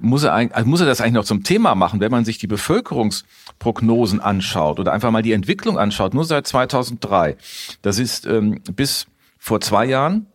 muss 0.00 0.22
er, 0.22 0.32
also 0.34 0.68
muss 0.68 0.80
er 0.80 0.86
das 0.86 1.00
eigentlich 1.00 1.14
noch 1.14 1.24
zum 1.24 1.44
Thema 1.44 1.74
machen, 1.74 2.00
wenn 2.00 2.10
man 2.10 2.24
sich 2.24 2.38
die 2.38 2.46
Bevölkerungsprognosen 2.46 4.20
anschaut 4.20 4.80
oder 4.80 4.92
einfach 4.92 5.10
mal 5.10 5.22
die 5.22 5.32
Entwicklung 5.32 5.78
anschaut, 5.78 6.14
nur 6.14 6.24
seit 6.24 6.46
2003. 6.46 7.36
Das 7.82 7.98
ist 7.98 8.26
ähm, 8.26 8.60
bis 8.74 9.06
vor 9.38 9.60
zwei 9.60 9.86
Jahren 9.86 10.26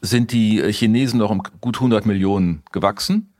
sind 0.00 0.32
die 0.32 0.60
Chinesen 0.72 1.18
noch 1.20 1.30
um 1.30 1.42
gut 1.60 1.76
100 1.76 2.04
Millionen 2.04 2.62
gewachsen 2.72 3.33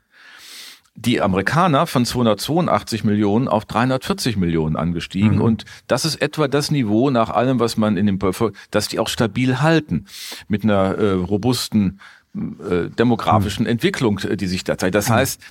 die 0.95 1.21
Amerikaner 1.21 1.87
von 1.87 2.05
282 2.05 3.03
Millionen 3.03 3.47
auf 3.47 3.65
340 3.65 4.37
Millionen 4.37 4.77
angestiegen. 4.77 5.35
Mhm. 5.35 5.41
Und 5.41 5.65
das 5.87 6.05
ist 6.05 6.21
etwa 6.21 6.47
das 6.47 6.71
Niveau 6.71 7.09
nach 7.09 7.29
allem, 7.29 7.59
was 7.59 7.75
man 7.75 7.97
in 7.97 8.05
dem 8.05 8.17
Bevölkerung, 8.17 8.57
dass 8.71 8.87
die 8.87 8.99
auch 8.99 9.09
stabil 9.09 9.61
halten 9.61 10.05
mit 10.47 10.63
einer 10.63 10.95
äh, 10.97 11.11
robusten 11.11 11.99
äh, 12.33 12.89
demografischen 12.89 13.63
mhm. 13.63 13.71
Entwicklung, 13.71 14.19
äh, 14.19 14.37
die 14.37 14.47
sich 14.47 14.63
da 14.63 14.77
zeigt. 14.77 14.95
Das 14.95 15.09
mhm. 15.09 15.13
heißt, 15.13 15.41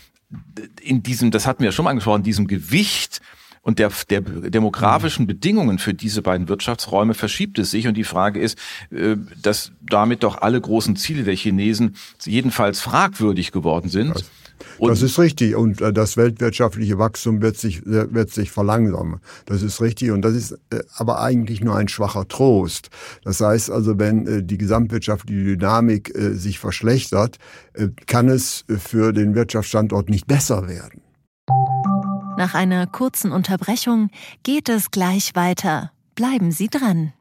in 0.80 1.02
diesem, 1.02 1.30
das 1.30 1.46
hatten 1.46 1.60
wir 1.60 1.66
ja 1.66 1.72
schon 1.72 1.84
mal 1.84 1.90
angesprochen, 1.90 2.22
diesem 2.22 2.46
Gewicht 2.46 3.20
und 3.60 3.78
der, 3.78 3.90
der 4.10 4.20
demografischen 4.20 5.24
mhm. 5.24 5.28
Bedingungen 5.28 5.78
für 5.78 5.94
diese 5.94 6.22
beiden 6.22 6.48
Wirtschaftsräume 6.48 7.14
verschiebt 7.14 7.58
es 7.58 7.70
sich. 7.70 7.86
Und 7.86 7.94
die 7.94 8.04
Frage 8.04 8.40
ist, 8.40 8.58
äh, 8.90 9.16
dass 9.40 9.72
damit 9.82 10.22
doch 10.22 10.40
alle 10.40 10.60
großen 10.60 10.96
Ziele 10.96 11.24
der 11.24 11.36
Chinesen 11.36 11.96
jedenfalls 12.24 12.80
fragwürdig 12.80 13.52
geworden 13.52 13.90
sind. 13.90 14.24
Und 14.78 14.90
das 14.90 15.02
ist 15.02 15.18
richtig. 15.18 15.54
Und 15.56 15.80
äh, 15.80 15.92
das 15.92 16.16
weltwirtschaftliche 16.16 16.98
Wachstum 16.98 17.42
wird 17.42 17.56
sich, 17.56 17.84
wird 17.84 18.30
sich 18.30 18.50
verlangsamen. 18.50 19.20
Das 19.46 19.62
ist 19.62 19.80
richtig. 19.80 20.10
Und 20.10 20.22
das 20.22 20.34
ist 20.34 20.52
äh, 20.70 20.80
aber 20.96 21.20
eigentlich 21.20 21.62
nur 21.62 21.76
ein 21.76 21.88
schwacher 21.88 22.26
Trost. 22.28 22.90
Das 23.24 23.40
heißt 23.40 23.70
also, 23.70 23.98
wenn 23.98 24.26
äh, 24.26 24.42
die 24.42 24.58
gesamtwirtschaftliche 24.58 25.56
Dynamik 25.56 26.12
sich 26.14 26.58
verschlechtert, 26.58 27.38
kann 28.06 28.28
es 28.28 28.64
für 28.68 29.12
den 29.12 29.34
Wirtschaftsstandort 29.34 30.08
nicht 30.08 30.26
besser 30.26 30.68
werden. 30.68 31.02
Nach 32.36 32.54
einer 32.54 32.86
kurzen 32.86 33.32
Unterbrechung 33.32 34.10
geht 34.42 34.68
es 34.68 34.90
gleich 34.90 35.34
weiter. 35.34 35.92
Bleiben 36.14 36.50
Sie 36.52 36.68
dran. 36.68 37.12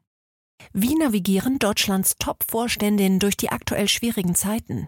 Wie 0.72 0.96
navigieren 0.96 1.60
Deutschlands 1.60 2.16
Top-Vorständinnen 2.20 3.20
durch 3.20 3.38
die 3.38 3.50
aktuell 3.50 3.88
schwierigen 3.88 4.36
Zeiten? 4.36 4.88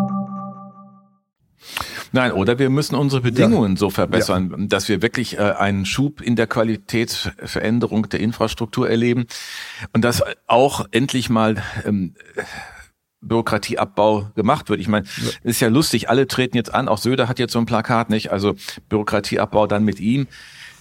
Nein, 2.11 2.33
oder 2.33 2.59
wir 2.59 2.69
müssen 2.69 2.95
unsere 2.95 3.21
Bedingungen 3.21 3.73
ja. 3.73 3.77
so 3.77 3.89
verbessern, 3.89 4.55
ja. 4.57 4.65
dass 4.67 4.89
wir 4.89 5.01
wirklich 5.01 5.37
äh, 5.37 5.41
einen 5.41 5.85
Schub 5.85 6.21
in 6.21 6.35
der 6.35 6.47
Qualitätsveränderung 6.47 8.09
der 8.09 8.19
Infrastruktur 8.19 8.89
erleben 8.89 9.25
und 9.93 10.03
dass 10.03 10.23
auch 10.47 10.85
endlich 10.91 11.29
mal 11.29 11.63
ähm, 11.85 12.15
Bürokratieabbau 13.21 14.31
gemacht 14.35 14.69
wird. 14.69 14.79
Ich 14.79 14.87
meine, 14.87 15.05
ist 15.43 15.61
ja 15.61 15.69
lustig, 15.69 16.09
alle 16.09 16.27
treten 16.27 16.57
jetzt 16.57 16.73
an, 16.73 16.87
auch 16.87 16.97
Söder 16.97 17.27
hat 17.27 17.39
jetzt 17.39 17.53
so 17.53 17.59
ein 17.59 17.65
Plakat, 17.65 18.09
nicht? 18.09 18.31
Also 18.31 18.55
Bürokratieabbau 18.89 19.67
dann 19.67 19.85
mit 19.85 19.99
ihm. 19.99 20.27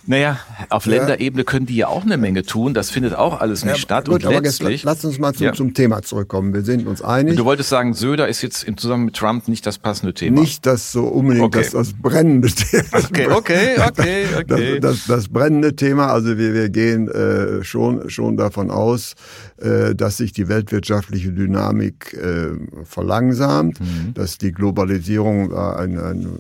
Naja, 0.07 0.39
auf 0.71 0.87
ja. 0.87 0.97
Länderebene 0.97 1.45
können 1.45 1.67
die 1.67 1.77
ja 1.77 1.89
auch 1.89 2.03
eine 2.03 2.17
Menge 2.17 2.43
tun. 2.43 2.73
Das 2.75 2.91
findet 2.91 3.15
auch 3.15 3.41
alles 3.41 3.65
nicht 3.65 3.77
ja, 3.77 3.81
statt. 3.81 4.09
Gut, 4.09 4.25
und 4.25 4.43
letztlich, 4.43 4.83
lass 4.83 5.05
uns 5.05 5.19
mal 5.19 5.35
zum, 5.35 5.47
ja. 5.47 5.53
zum, 5.53 5.75
Thema 5.75 6.03
zurückkommen. 6.03 6.55
Wir 6.55 6.63
sind 6.63 6.87
uns 6.87 7.03
einig. 7.03 7.37
Du 7.37 7.45
wolltest 7.45 7.69
sagen, 7.69 7.93
Söder 7.93 8.27
ist 8.27 8.43
jetzt 8.43 8.65
im 8.65 8.77
Zusammenhang 8.77 9.07
mit 9.07 9.17
Trump 9.17 9.47
nicht 9.49 9.67
das 9.67 9.79
passende 9.79 10.15
Thema. 10.15 10.41
Nicht 10.41 10.65
das 10.65 10.93
so 10.93 11.05
unbedingt 11.05 11.45
okay. 11.45 11.63
das, 11.63 11.73
das 11.73 11.93
brennende 11.93 12.49
Thema. 12.49 12.85
Okay, 12.93 13.29
okay, 13.31 13.77
okay, 13.89 14.25
okay. 14.39 14.81
Das, 14.81 14.99
das, 14.99 15.07
das 15.07 15.29
brennende 15.29 15.77
Thema. 15.77 16.07
Also 16.07 16.39
wir, 16.39 16.55
wir 16.55 16.71
gehen 16.71 17.09
äh, 17.09 17.63
schon, 17.63 18.09
schon 18.09 18.37
davon 18.37 18.71
aus, 18.71 19.15
äh, 19.59 19.95
dass 19.95 20.17
sich 20.17 20.33
die 20.33 20.49
weltwirtschaftliche 20.49 21.33
Dynamik 21.33 22.15
äh, 22.15 22.85
verlangsamt, 22.85 23.81
mhm. 23.81 24.15
dass 24.15 24.39
die 24.39 24.53
Globalisierung 24.53 25.55
ein, 25.55 25.99
ein 25.99 26.39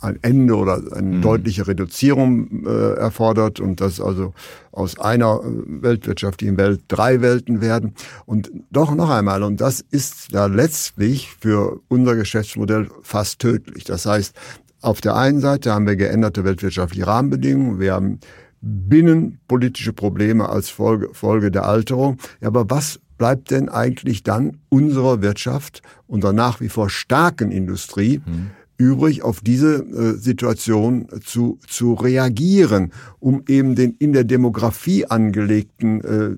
ein 0.00 0.18
Ende 0.22 0.56
oder 0.56 0.82
eine 0.92 1.16
mhm. 1.16 1.22
deutliche 1.22 1.66
Reduzierung 1.66 2.66
äh, 2.66 2.94
erfordert 2.94 3.60
und 3.60 3.80
dass 3.80 4.00
also 4.00 4.34
aus 4.72 4.98
einer 4.98 5.40
weltwirtschaftlichen 5.42 6.56
Welt 6.56 6.82
drei 6.88 7.20
Welten 7.20 7.60
werden. 7.60 7.94
Und 8.26 8.50
doch 8.70 8.94
noch 8.94 9.10
einmal, 9.10 9.42
und 9.42 9.60
das 9.60 9.80
ist 9.80 10.32
ja 10.32 10.46
letztlich 10.46 11.30
für 11.40 11.80
unser 11.88 12.16
Geschäftsmodell 12.16 12.88
fast 13.02 13.38
tödlich. 13.38 13.84
Das 13.84 14.06
heißt, 14.06 14.34
auf 14.80 15.00
der 15.00 15.14
einen 15.16 15.40
Seite 15.40 15.72
haben 15.72 15.86
wir 15.86 15.96
geänderte 15.96 16.44
weltwirtschaftliche 16.44 17.06
Rahmenbedingungen, 17.06 17.78
wir 17.78 17.94
haben 17.94 18.18
binnenpolitische 18.60 19.92
Probleme 19.92 20.48
als 20.48 20.70
Folge, 20.70 21.10
Folge 21.12 21.50
der 21.50 21.66
Alterung. 21.66 22.18
Ja, 22.40 22.48
aber 22.48 22.70
was 22.70 23.00
bleibt 23.18 23.50
denn 23.50 23.68
eigentlich 23.68 24.22
dann 24.22 24.58
unserer 24.68 25.22
Wirtschaft, 25.22 25.82
unserer 26.06 26.32
nach 26.32 26.60
wie 26.60 26.68
vor 26.68 26.90
starken 26.90 27.52
Industrie, 27.52 28.20
mhm 28.24 28.50
übrig, 28.76 29.22
auf 29.22 29.40
diese 29.40 29.76
äh, 29.76 30.18
Situation 30.18 31.08
zu, 31.24 31.58
zu 31.66 31.94
reagieren, 31.94 32.92
um 33.20 33.42
eben 33.48 33.74
den 33.74 33.94
in 33.98 34.12
der 34.12 34.24
Demografie 34.24 35.06
angelegten 35.06 36.00
äh, 36.02 36.36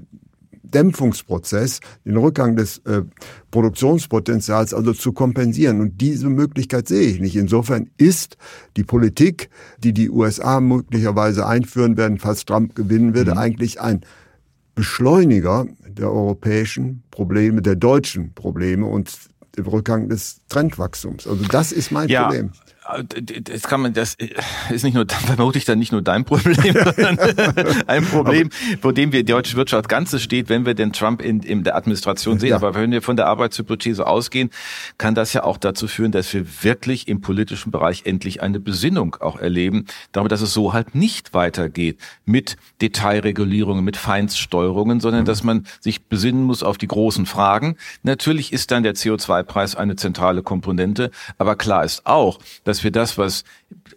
Dämpfungsprozess, 0.74 1.80
den 2.04 2.16
Rückgang 2.16 2.56
des 2.56 2.78
äh, 2.78 3.02
Produktionspotenzials 3.50 4.74
also 4.74 4.92
zu 4.92 5.12
kompensieren. 5.12 5.80
Und 5.80 6.00
diese 6.00 6.28
Möglichkeit 6.28 6.88
sehe 6.88 7.08
ich 7.08 7.20
nicht. 7.20 7.36
Insofern 7.36 7.90
ist 7.96 8.36
die 8.76 8.84
Politik, 8.84 9.50
die 9.78 9.92
die 9.92 10.10
USA 10.10 10.60
möglicherweise 10.60 11.46
einführen 11.46 11.96
werden, 11.96 12.18
falls 12.18 12.44
Trump 12.44 12.74
gewinnen 12.74 13.14
würde, 13.14 13.32
mhm. 13.32 13.38
eigentlich 13.38 13.80
ein 13.80 14.00
Beschleuniger 14.74 15.66
der 15.86 16.10
europäischen 16.10 17.04
Probleme, 17.12 17.62
der 17.62 17.76
deutschen 17.76 18.34
Probleme. 18.34 18.86
Und 18.86 19.16
Rückgang 19.58 20.08
des 20.08 20.40
Trendwachstums. 20.48 21.26
Also 21.26 21.44
das 21.44 21.72
ist 21.72 21.90
mein 21.90 22.08
ja, 22.08 22.24
Problem. 22.24 22.52
Das 22.84 23.62
kann 23.62 23.80
man, 23.80 23.94
das 23.94 24.16
ist 24.70 24.84
nicht 24.84 24.94
nur, 24.94 25.06
vermutlich 25.26 25.64
dann 25.64 25.78
nicht 25.78 25.92
nur 25.92 26.02
dein 26.02 26.24
Problem, 26.24 26.74
sondern 26.96 27.18
ein 27.86 28.04
Problem, 28.04 28.50
vor 28.80 28.92
dem 28.92 29.12
wir 29.12 29.24
die 29.24 29.32
deutsche 29.32 29.56
Wirtschaft 29.56 29.88
Ganzes 29.88 30.22
steht, 30.22 30.48
wenn 30.48 30.66
wir 30.66 30.74
den 30.74 30.92
Trump 30.92 31.22
in, 31.22 31.40
in 31.40 31.64
der 31.64 31.76
Administration 31.76 32.38
sehen. 32.38 32.50
Ja. 32.50 32.56
Aber 32.56 32.74
wenn 32.74 32.90
wir 32.90 33.02
von 33.02 33.16
der 33.16 33.26
Arbeitshypothese 33.26 34.06
ausgehen, 34.06 34.50
kann 34.98 35.14
das 35.14 35.32
ja 35.32 35.44
auch 35.44 35.56
dazu 35.56 35.88
führen, 35.88 36.12
dass 36.12 36.32
wir 36.34 36.44
wirklich 36.62 37.08
im 37.08 37.20
politischen 37.20 37.70
Bereich 37.70 38.02
endlich 38.04 38.42
eine 38.42 38.60
Besinnung 38.60 39.16
auch 39.20 39.38
erleben, 39.38 39.86
darüber, 40.12 40.28
dass 40.28 40.42
es 40.42 40.52
so 40.52 40.72
halt 40.72 40.94
nicht 40.94 41.32
weitergeht 41.34 41.98
mit 42.24 42.56
Detailregulierungen, 42.82 43.84
mit 43.84 43.96
Feinststeuerungen, 43.96 45.00
sondern 45.00 45.22
mhm. 45.22 45.26
dass 45.26 45.42
man 45.42 45.66
sich 45.80 46.04
besinnen 46.04 46.42
muss 46.42 46.62
auf 46.62 46.78
die 46.78 46.88
großen 46.88 47.26
Fragen. 47.26 47.76
Natürlich 48.02 48.52
ist 48.52 48.70
dann 48.70 48.82
der 48.82 48.94
CO2-Preis 48.94 49.74
eine 49.74 49.96
zentrale 49.96 50.42
Komponente, 50.42 51.10
aber 51.38 51.56
klar 51.56 51.84
ist 51.84 52.06
auch, 52.06 52.38
dass 52.64 52.73
wir 52.82 52.90
das, 52.90 53.18
was 53.18 53.44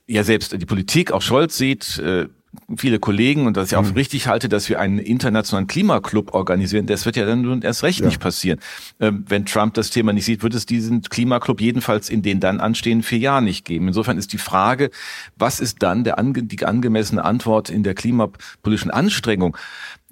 ja 0.06 0.24
selbst 0.24 0.54
die 0.54 0.66
Politik, 0.66 1.12
auch 1.12 1.22
Scholz 1.22 1.58
sieht, 1.58 1.98
äh, 2.00 2.28
viele 2.76 3.00
Kollegen 3.00 3.48
und 3.48 3.56
das 3.56 3.72
ich 3.72 3.78
auch 3.78 3.84
mhm. 3.84 3.94
richtig 3.94 4.28
halte, 4.28 4.50
dass 4.50 4.68
wir 4.70 4.80
einen 4.80 5.00
internationalen 5.00 5.68
Klimaclub 5.68 6.34
organisieren. 6.34 6.86
Das 6.86 7.06
wird 7.06 7.16
ja 7.16 7.26
dann 7.26 7.42
nun 7.42 7.62
erst 7.62 7.84
recht 7.84 8.02
ja. 8.02 8.08
nicht 8.08 8.20
passieren. 8.20 8.60
Ähm, 9.00 9.26
wenn 9.28 9.46
Trump 9.46 9.74
das 9.76 9.90
Thema 9.90 10.14
nicht 10.14 10.26
sieht, 10.26 10.44
wird 10.44 10.54
es 10.54 10.66
diesen 10.66 11.02
Klimaclub 11.02 11.62
jedenfalls 11.62 12.10
in 12.10 12.22
den 12.22 12.40
dann 12.40 12.60
anstehenden 12.60 13.04
vier 13.04 13.20
Jahren 13.20 13.46
nicht 13.46 13.66
geben. 13.66 13.88
Insofern 13.88 14.18
ist 14.18 14.34
die 14.34 14.38
Frage, 14.38 14.90
was 15.38 15.60
ist 15.60 15.82
dann 15.84 16.04
der 16.04 16.20
ange 16.20 16.44
die 16.44 16.66
angemessene 16.66 17.24
Antwort 17.24 17.70
in 17.70 17.84
der 17.84 17.94
klimapolitischen 17.94 18.92
Anstrengung? 18.92 19.56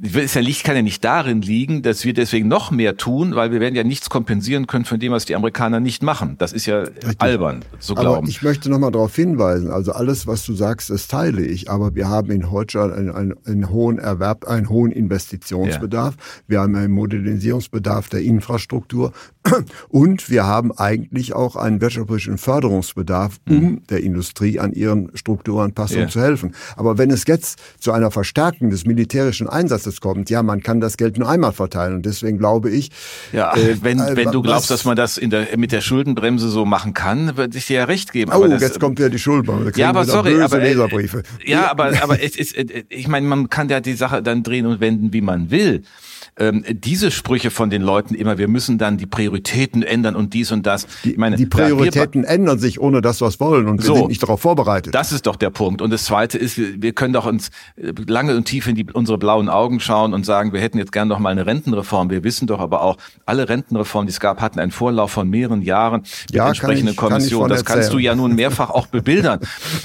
Ist 0.02 0.36
ja 0.36 0.42
Licht 0.42 0.66
kann 0.66 0.76
ja 0.76 0.82
nicht 0.82 1.06
darin 1.06 1.42
liegen, 1.42 1.82
dass 1.82 2.04
wir 2.04 2.14
deswegen 2.14 2.50
noch 2.50 2.70
mehr 2.70 2.98
tun, 2.98 3.36
weil 3.36 3.52
wir 3.52 3.62
werden 3.62 3.76
ja 3.76 3.84
nichts 3.86 4.10
kompensieren 4.10 4.68
können 4.68 4.84
von 4.84 5.00
dem, 5.00 5.14
was 5.14 5.24
die 5.24 5.36
Amerikaner 5.36 5.80
nicht 5.80 6.04
machen. 6.04 6.36
Das 6.38 6.52
ist 6.52 6.66
ja 6.66 6.80
Richtig. 6.80 7.16
albern, 7.20 7.64
so 7.80 7.96
glauben. 7.96 8.18
Aber 8.18 8.28
ich 8.28 8.42
möchte 8.42 8.70
noch 8.70 8.80
mal 8.80 8.92
darauf 8.92 9.16
hinweisen, 9.16 9.72
also 9.72 9.94
alles, 9.94 10.28
was 10.28 10.46
du 10.46 10.54
sagst, 10.54 10.90
das 10.90 11.08
teile 11.08 11.46
ich, 11.46 11.70
aber 11.70 11.96
wir 11.96 12.10
haben 12.10 12.30
in 12.30 12.42
Deutschland 12.42 12.94
einen, 12.94 13.10
einen, 13.12 13.34
einen 13.46 13.70
hohen 13.70 13.98
Erwerb, 13.98 14.46
einen 14.46 14.68
hohen 14.68 14.92
Investitionsbedarf, 14.92 16.16
ja. 16.16 16.44
wir 16.48 16.60
haben 16.60 16.76
einen 16.76 16.92
Modernisierungsbedarf 16.92 18.10
der 18.10 18.22
Infrastruktur 18.22 19.14
und 19.90 20.30
wir 20.30 20.46
haben 20.46 20.72
eigentlich 20.78 21.34
auch 21.34 21.56
einen 21.56 21.82
wirtschaftlichen 21.82 22.38
Förderungsbedarf, 22.38 23.38
um 23.50 23.56
mhm. 23.56 23.82
der 23.90 24.04
Industrie 24.04 24.60
an 24.60 24.74
ihren 24.74 25.12
Strukturanpassungen 25.16 26.06
ja. 26.06 26.10
zu 26.10 26.22
helfen. 26.22 26.54
Aber 26.76 26.98
wenn 26.98 27.10
es 27.10 27.26
jetzt 27.26 27.60
zu 27.80 27.92
einer 27.92 28.12
Verstärkung 28.12 28.70
des 28.70 28.86
militärischen 28.86 29.50
Einsatzes 29.50 29.96
es 29.96 30.02
kommt. 30.02 30.30
Ja, 30.30 30.44
man 30.44 30.62
kann 30.62 30.80
das 30.80 30.98
Geld 30.98 31.18
nur 31.18 31.30
einmal 31.30 31.54
verteilen 31.54 31.96
und 31.96 32.06
deswegen 32.06 32.38
glaube 32.38 32.70
ich. 32.70 32.92
Ja, 33.32 33.56
äh, 33.56 33.78
wenn, 33.82 34.00
äh, 34.00 34.16
wenn 34.16 34.32
du 34.32 34.42
glaubst, 34.42 34.70
dass 34.70 34.86
man 34.86 34.96
das 34.96 35.18
in 35.18 35.30
der, 35.30 35.58
mit 35.58 35.72
der 35.72 35.82
Schuldenbremse 35.82 36.50
so 36.50 36.66
machen 36.66 36.94
kann, 36.94 37.38
würde 37.38 37.58
ich 37.58 37.68
dir 37.68 37.78
ja 37.78 37.84
recht 37.86 38.12
geben. 38.12 38.32
Oh, 38.34 38.46
das, 38.48 38.62
jetzt 38.62 38.80
kommt 38.80 39.00
ja 39.00 39.10
die 39.10 39.20
Schuldenbremse. 39.20 39.80
Ja, 39.80 39.90
aber 39.90 40.06
sorry, 40.06 40.40
aber, 40.42 40.62
äh, 40.62 40.70
Leserbriefe. 40.70 41.24
ja, 41.44 41.72
aber, 41.72 41.92
aber 42.02 42.22
es 42.22 42.36
ist, 42.36 42.56
äh, 42.56 42.84
ich 42.90 43.08
meine, 43.08 43.26
man 43.26 43.50
kann 43.50 43.70
ja 43.70 43.80
die 43.80 43.94
Sache 43.94 44.22
dann 44.22 44.44
drehen 44.44 44.66
und 44.66 44.80
wenden, 44.80 45.14
wie 45.14 45.22
man 45.22 45.50
will 45.52 45.84
ähm, 46.38 46.64
diese 46.68 47.12
Sprüche 47.12 47.50
von 47.50 47.70
den 47.70 47.82
Leuten 47.82 48.14
immer, 48.14 48.38
wir 48.38 48.48
müssen 48.48 48.78
dann 48.78 48.98
die 48.98 49.06
Prioritäten 49.06 49.84
ändern 49.84 50.16
und 50.16 50.34
dies 50.34 50.52
und 50.52 50.66
das. 50.66 50.86
Die, 51.04 51.16
meine, 51.18 51.38
die 51.38 51.46
Prioritäten 51.46 52.24
wir, 52.24 52.30
ändern 52.30 52.60
sich, 52.60 52.80
ohne 52.80 53.02
dass 53.02 53.22
wir 53.22 53.28
es 53.28 53.40
wollen 53.40 53.68
und 53.68 53.82
wir 53.82 53.86
so, 53.86 53.96
sind 53.96 54.08
nicht 54.10 54.22
darauf 54.22 54.42
vorbereitet. 54.42 54.94
Das 54.94 55.12
ist 55.12 55.28
doch 55.28 55.38
der 55.38 55.50
Punkt. 55.50 55.82
Und 55.82 55.92
das 55.92 56.06
Zweite 56.06 56.38
ist, 56.38 56.58
wir, 56.58 56.82
wir 56.82 56.94
können 56.94 57.14
doch 57.14 57.26
uns 57.26 57.50
äh, 57.78 57.94
lange 58.08 58.36
und 58.36 58.46
tief 58.46 58.68
in 58.68 58.76
die, 58.76 58.86
unsere 58.92 59.18
blauen 59.18 59.48
Augen 59.48 59.80
schauen 59.80 60.14
und 60.14 60.26
sagen, 60.26 60.52
wir 60.52 60.60
hätten 60.60 60.78
jetzt 60.78 60.92
gern 60.92 61.08
noch 61.08 61.20
mal 61.20 61.30
eine 61.30 61.46
Rentenreform. 61.46 62.10
Wir 62.10 62.24
wissen 62.24 62.48
doch 62.48 62.60
aber 62.60 62.82
auch, 62.82 62.98
alle 63.26 63.48
Rentenreformen, 63.48 64.08
die 64.08 64.12
es 64.12 64.20
gab, 64.20 64.42
hatten 64.42 64.60
einen 64.60 64.72
Vorlauf 64.72 65.12
von 65.12 65.30
mehreren 65.30 65.62
Jahren 65.62 66.02
mit 66.02 66.36
ja, 66.36 66.48
entsprechenden 66.48 66.96
Kommissionen. 66.96 67.50
Das 67.50 67.64
kannst 67.64 67.94
du 67.94 67.98
ja 67.98 68.14
nun 68.14 68.36
mehrfach 68.36 68.70
auch 68.70 68.88
bebildern. 68.88 69.40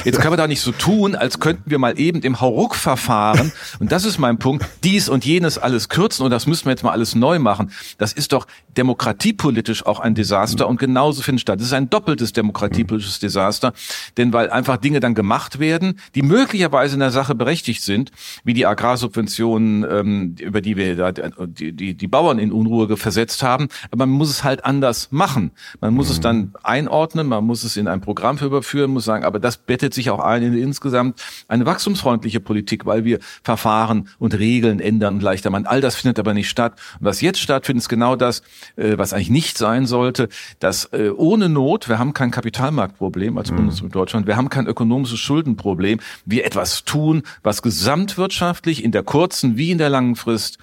Jetzt 0.04 0.20
können 0.20 0.32
wir 0.32 0.36
doch 0.36 0.48
nicht 0.48 0.62
so 0.62 0.72
tun, 0.72 1.14
als 1.14 1.38
könnten 1.38 1.70
wir 1.70 1.78
mal 1.78 1.98
eben 1.98 2.22
im 2.22 2.40
Hauruck-Verfahren, 2.40 3.52
und 3.78 3.92
das 3.92 4.04
ist 4.04 4.18
mein 4.18 4.38
Punkt, 4.38 4.66
dies 4.82 5.08
und 5.08 5.24
jenes 5.24 5.58
alles 5.58 5.88
kürzen 5.88 6.24
und 6.24 6.30
das 6.40 6.46
müssen 6.46 6.64
wir 6.64 6.70
jetzt 6.70 6.82
mal 6.82 6.92
alles 6.92 7.14
neu 7.14 7.38
machen. 7.38 7.70
Das 7.98 8.14
ist 8.14 8.32
doch 8.32 8.46
demokratiepolitisch 8.76 9.84
auch 9.84 10.00
ein 10.00 10.14
Desaster 10.14 10.66
und 10.68 10.78
genauso 10.78 11.20
findet 11.20 11.42
statt. 11.42 11.60
Das 11.60 11.66
ist 11.66 11.72
ein 11.74 11.90
doppeltes 11.90 12.32
demokratiepolitisches 12.32 13.18
Desaster, 13.18 13.74
denn 14.16 14.32
weil 14.32 14.48
einfach 14.48 14.78
Dinge 14.78 15.00
dann 15.00 15.14
gemacht 15.14 15.58
werden, 15.58 16.00
die 16.14 16.22
möglicherweise 16.22 16.94
in 16.94 17.00
der 17.00 17.10
Sache 17.10 17.34
berechtigt 17.34 17.82
sind, 17.82 18.10
wie 18.42 18.54
die 18.54 18.64
Agrarsubventionen, 18.64 19.84
ähm, 19.90 20.34
über 20.40 20.62
die 20.62 20.76
wir 20.76 20.96
da 20.96 21.12
die, 21.12 21.72
die, 21.72 21.94
die 21.94 22.08
Bauern 22.08 22.38
in 22.38 22.52
Unruhe 22.52 22.96
versetzt 22.96 23.42
haben, 23.42 23.68
aber 23.90 24.06
man 24.06 24.16
muss 24.16 24.30
es 24.30 24.42
halt 24.42 24.64
anders 24.64 25.08
machen. 25.10 25.50
Man 25.80 25.92
muss 25.92 26.08
es 26.08 26.20
dann 26.20 26.54
einordnen, 26.62 27.26
man 27.26 27.44
muss 27.44 27.64
es 27.64 27.76
in 27.76 27.86
ein 27.86 28.00
Programm 28.00 28.38
überführen, 28.38 28.92
muss 28.92 29.04
sagen, 29.04 29.24
aber 29.24 29.38
das 29.38 29.58
bettet 29.58 29.92
sich 29.92 30.08
auch 30.08 30.20
ein 30.20 30.42
in 30.42 30.56
insgesamt 30.56 31.20
eine 31.48 31.66
wachstumsfreundliche 31.66 32.40
Politik, 32.40 32.86
weil 32.86 33.04
wir 33.04 33.18
Verfahren 33.42 34.08
und 34.18 34.38
Regeln 34.38 34.80
ändern 34.80 35.16
und 35.16 35.22
leichter 35.22 35.50
machen. 35.50 35.66
All 35.66 35.82
das 35.82 35.96
findet 35.96 36.18
aber 36.18 36.29
nicht 36.34 36.48
statt. 36.48 36.74
Und 36.98 37.06
was 37.06 37.20
jetzt 37.20 37.40
stattfindet, 37.40 37.82
ist 37.82 37.88
genau 37.88 38.16
das, 38.16 38.42
äh, 38.76 38.98
was 38.98 39.12
eigentlich 39.12 39.30
nicht 39.30 39.58
sein 39.58 39.86
sollte, 39.86 40.28
dass 40.58 40.86
äh, 40.92 41.10
ohne 41.10 41.48
Not, 41.48 41.88
wir 41.88 41.98
haben 41.98 42.14
kein 42.14 42.30
Kapitalmarktproblem 42.30 43.38
als 43.38 43.50
mhm. 43.50 43.56
Bundesrepublik 43.56 43.92
Deutschland, 43.92 44.26
wir 44.26 44.36
haben 44.36 44.48
kein 44.48 44.66
ökonomisches 44.66 45.18
Schuldenproblem, 45.18 46.00
wir 46.24 46.44
etwas 46.44 46.84
tun, 46.84 47.22
was 47.42 47.62
gesamtwirtschaftlich 47.62 48.84
in 48.84 48.92
der 48.92 49.02
kurzen 49.02 49.56
wie 49.56 49.70
in 49.70 49.78
der 49.78 49.88
langen 49.88 50.16
Frist 50.16 50.58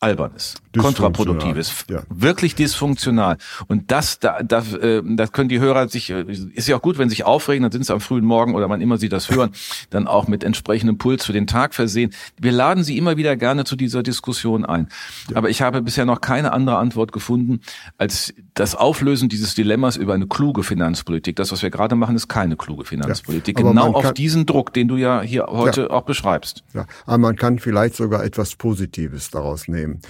albern 0.00 0.32
ist, 0.34 0.62
kontraproduktiv 0.78 1.56
ist, 1.56 1.90
ja. 1.90 2.02
wirklich 2.08 2.54
dysfunktional. 2.54 3.36
Und 3.66 3.90
das, 3.90 4.20
da, 4.20 4.42
da, 4.42 4.62
äh, 4.80 5.02
das 5.04 5.32
können 5.32 5.48
die 5.48 5.60
Hörer 5.60 5.88
sich, 5.88 6.10
äh, 6.10 6.24
ist 6.54 6.68
ja 6.68 6.76
auch 6.76 6.82
gut, 6.82 6.98
wenn 6.98 7.08
sie 7.08 7.16
sich 7.16 7.24
aufregen, 7.24 7.62
dann 7.62 7.72
sind 7.72 7.84
sie 7.84 7.92
am 7.92 8.00
frühen 8.00 8.24
Morgen 8.24 8.54
oder 8.54 8.68
wann 8.68 8.80
immer 8.80 8.96
sie 8.96 9.08
das 9.08 9.30
hören, 9.30 9.50
dann 9.90 10.06
auch 10.06 10.28
mit 10.28 10.44
entsprechendem 10.44 10.98
Puls 10.98 11.24
für 11.24 11.32
den 11.32 11.46
Tag 11.46 11.74
versehen. 11.74 12.12
Wir 12.38 12.52
laden 12.52 12.84
sie 12.84 12.96
immer 12.96 13.16
wieder 13.16 13.36
gerne 13.36 13.64
zu 13.64 13.76
dieser 13.76 14.02
Diskussion 14.02 14.64
ein. 14.64 14.88
Ja. 15.28 15.36
Aber 15.36 15.50
ich 15.50 15.60
habe 15.60 15.82
bisher 15.82 16.04
noch 16.04 16.20
keine 16.20 16.52
andere 16.52 16.78
Antwort 16.78 17.12
gefunden, 17.12 17.60
als 17.98 18.32
das 18.54 18.74
Auflösen 18.74 19.28
dieses 19.28 19.54
Dilemmas 19.54 19.96
über 19.96 20.14
eine 20.14 20.26
kluge 20.26 20.62
Finanzpolitik. 20.62 21.36
Das, 21.36 21.50
was 21.50 21.62
wir 21.62 21.70
gerade 21.70 21.96
machen, 21.96 22.14
ist 22.14 22.28
keine 22.28 22.56
kluge 22.56 22.84
Finanzpolitik. 22.84 23.58
Ja, 23.58 23.66
genau 23.66 23.92
auf 23.92 24.12
diesen 24.12 24.46
Druck, 24.46 24.72
den 24.72 24.88
du 24.88 24.96
ja 24.96 25.20
hier 25.20 25.46
heute 25.48 25.90
auch 25.90 26.02
beschreibst. 26.02 26.62
Ja, 26.74 26.86
aber 27.06 27.18
man 27.18 27.36
kann 27.36 27.58
vielleicht 27.58 27.96
sogar 27.96 28.24
etwas 28.24 28.54
Positives 28.54 29.30
daraus 29.30 29.66
nehmen 29.66 29.80
nehmen. 29.80 30.00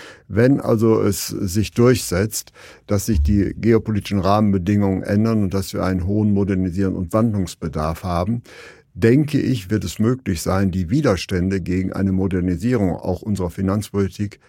Wenn 0.51 0.61
also 0.61 1.01
es 1.01 1.29
sich 1.29 1.71
durchsetzt, 1.71 2.53
dass 2.89 3.07
sich 3.07 3.23
die 3.23 3.55
geopolitischen 3.57 4.19
Rahmenbedingungen 4.19 5.05
ändern 5.05 5.45
und 5.45 5.55
dass 5.55 5.73
wir 5.73 5.85
einen 5.85 6.07
hohen 6.07 6.33
Modernisierung 6.33 6.97
und 6.97 7.13
Wandlungsbedarf 7.13 8.03
haben, 8.03 8.43
denke 8.95 9.41
ich, 9.41 9.71
wird 9.71 9.85
es 9.85 10.01
möglich 10.01 10.43
sein, 10.43 10.73
die 10.73 10.91
Widerstände 10.91 11.61
gegen 11.61 11.93
eine 11.93 12.11
Modernisierung 12.11 12.91
auch 12.97 13.23
unserer 13.23 13.51
Finanzpolitik 13.51 14.41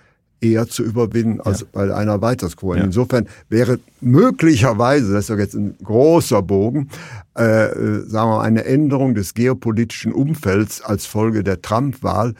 eher 0.41 0.67
zu 0.67 0.83
überwinden 0.83 1.39
als 1.39 1.59
ja. 1.61 1.67
bei 1.71 1.93
einer 1.93 2.19
Weitersquote. 2.23 2.79
Ja. 2.79 2.85
Insofern 2.85 3.27
wäre 3.47 3.79
möglicherweise, 4.01 5.13
das 5.13 5.25
ist 5.25 5.29
ja 5.29 5.37
jetzt 5.37 5.53
ein 5.53 5.75
großer 5.83 6.41
Bogen, 6.41 6.89
äh, 7.37 7.65
äh, 7.65 7.99
sagen 8.07 8.31
wir 8.31 8.37
mal, 8.37 8.41
eine 8.41 8.65
Änderung 8.65 9.13
des 9.13 9.35
geopolitischen 9.35 10.11
Umfelds 10.11 10.81
als 10.81 11.05
Folge 11.05 11.43
der 11.43 11.61
Trump-Wahl 11.61 12.33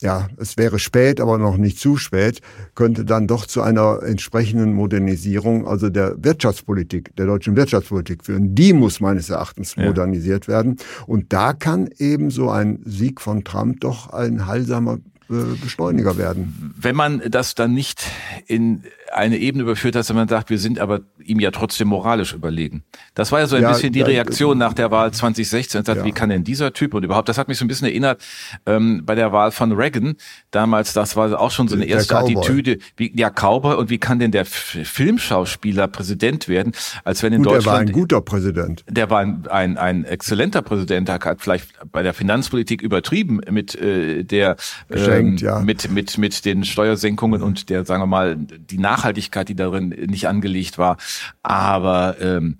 ja, 0.00 0.28
es 0.36 0.56
wäre 0.56 0.78
spät, 0.78 1.20
aber 1.20 1.38
noch 1.38 1.56
nicht 1.56 1.78
zu 1.78 1.96
spät, 1.96 2.40
könnte 2.74 3.04
dann 3.04 3.26
doch 3.26 3.46
zu 3.46 3.62
einer 3.62 4.02
entsprechenden 4.02 4.72
Modernisierung, 4.72 5.66
also 5.66 5.88
der 5.88 6.14
Wirtschaftspolitik, 6.22 7.16
der 7.16 7.26
deutschen 7.26 7.56
Wirtschaftspolitik 7.56 8.24
führen. 8.24 8.54
Die 8.54 8.72
muss 8.72 9.00
meines 9.00 9.30
Erachtens 9.30 9.74
ja. 9.74 9.86
modernisiert 9.86 10.48
werden. 10.48 10.76
Und 11.06 11.32
da 11.32 11.52
kann 11.52 11.88
eben 11.98 12.30
so 12.30 12.50
ein 12.50 12.80
Sieg 12.84 13.20
von 13.20 13.44
Trump 13.44 13.80
doch 13.80 14.10
ein 14.10 14.46
heilsamer 14.46 14.98
äh, 15.30 15.34
Beschleuniger 15.62 16.16
werden. 16.16 16.74
Wenn 16.80 16.96
man 16.96 17.22
das 17.28 17.54
dann 17.54 17.74
nicht 17.74 18.02
in 18.46 18.82
eine 19.12 19.38
Ebene 19.38 19.62
überführt 19.62 19.96
hat, 19.96 20.04
sondern 20.04 20.26
man 20.26 20.28
sagt, 20.28 20.50
wir 20.50 20.58
sind 20.58 20.78
aber 20.78 21.00
ihm 21.22 21.40
ja 21.40 21.50
trotzdem 21.50 21.88
moralisch 21.88 22.32
überlegen. 22.32 22.84
Das 23.14 23.32
war 23.32 23.40
ja 23.40 23.46
so 23.46 23.56
ein 23.56 23.62
ja, 23.62 23.72
bisschen 23.72 23.92
die 23.92 24.02
Reaktion 24.02 24.58
nach 24.58 24.72
der 24.72 24.90
Wahl 24.90 25.12
2016. 25.12 25.84
Sagt, 25.84 25.98
ja. 25.98 26.04
Wie 26.04 26.12
kann 26.12 26.28
denn 26.28 26.44
dieser 26.44 26.72
Typ 26.72 26.94
und 26.94 27.04
überhaupt, 27.04 27.28
das 27.28 27.38
hat 27.38 27.48
mich 27.48 27.58
so 27.58 27.64
ein 27.64 27.68
bisschen 27.68 27.88
erinnert 27.88 28.22
ähm, 28.66 29.02
bei 29.04 29.14
der 29.14 29.32
Wahl 29.32 29.50
von 29.50 29.72
Reagan 29.72 30.16
damals, 30.50 30.92
das 30.92 31.16
war 31.16 31.40
auch 31.40 31.50
schon 31.50 31.68
so 31.68 31.76
eine 31.76 31.84
erste 31.84 32.16
Attitüde, 32.16 32.78
wie 32.96 33.12
ja 33.18 33.30
Cowboy 33.30 33.76
und 33.76 33.90
wie 33.90 33.98
kann 33.98 34.18
denn 34.18 34.30
der 34.30 34.44
Filmschauspieler 34.44 35.88
Präsident 35.88 36.48
werden, 36.48 36.72
als 37.04 37.22
wenn 37.22 37.32
in 37.32 37.42
Gut, 37.42 37.54
Deutschland... 37.54 37.66
Der 37.66 37.72
war 37.72 37.80
ein 37.80 37.92
guter 37.92 38.20
Präsident. 38.20 38.84
Der 38.88 39.10
war 39.10 39.20
ein, 39.20 39.46
ein, 39.48 39.78
ein 39.78 40.04
exzellenter 40.04 40.62
Präsident, 40.62 41.08
der 41.08 41.18
hat 41.18 41.40
vielleicht 41.40 41.70
bei 41.92 42.02
der 42.02 42.14
Finanzpolitik 42.14 42.82
übertrieben 42.82 43.40
mit 43.50 43.74
äh, 43.74 44.24
der 44.24 44.56
Geschenkt, 44.88 45.42
ähm, 45.42 45.46
ja. 45.46 45.60
mit, 45.60 45.90
mit, 45.90 46.18
mit 46.18 46.44
den 46.44 46.64
Steuersenkungen 46.64 47.42
und 47.42 47.70
der, 47.70 47.84
sagen 47.84 48.02
wir 48.02 48.06
mal, 48.06 48.36
die 48.36 48.78
Nachhaltigkeit, 48.98 49.48
die 49.48 49.54
darin 49.54 49.88
nicht 49.88 50.28
angelegt 50.28 50.78
war. 50.78 50.96
Aber 51.42 52.16
ähm, 52.20 52.56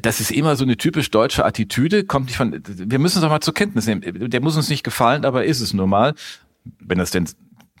das 0.00 0.20
ist 0.20 0.30
immer 0.30 0.56
so 0.56 0.64
eine 0.64 0.76
typisch 0.76 1.10
deutsche 1.10 1.44
Attitüde, 1.44 2.04
kommt 2.04 2.26
nicht 2.26 2.36
von, 2.36 2.60
wir 2.66 2.98
müssen 2.98 3.18
es 3.18 3.22
doch 3.22 3.30
mal 3.30 3.40
zur 3.40 3.54
Kenntnis 3.54 3.86
nehmen. 3.86 4.02
Der 4.30 4.42
muss 4.42 4.56
uns 4.56 4.68
nicht 4.68 4.82
gefallen, 4.82 5.24
aber 5.24 5.44
ist 5.44 5.60
es 5.60 5.72
nur 5.72 5.86
mal, 5.86 6.14
wenn 6.80 6.98
das 6.98 7.10
denn 7.10 7.26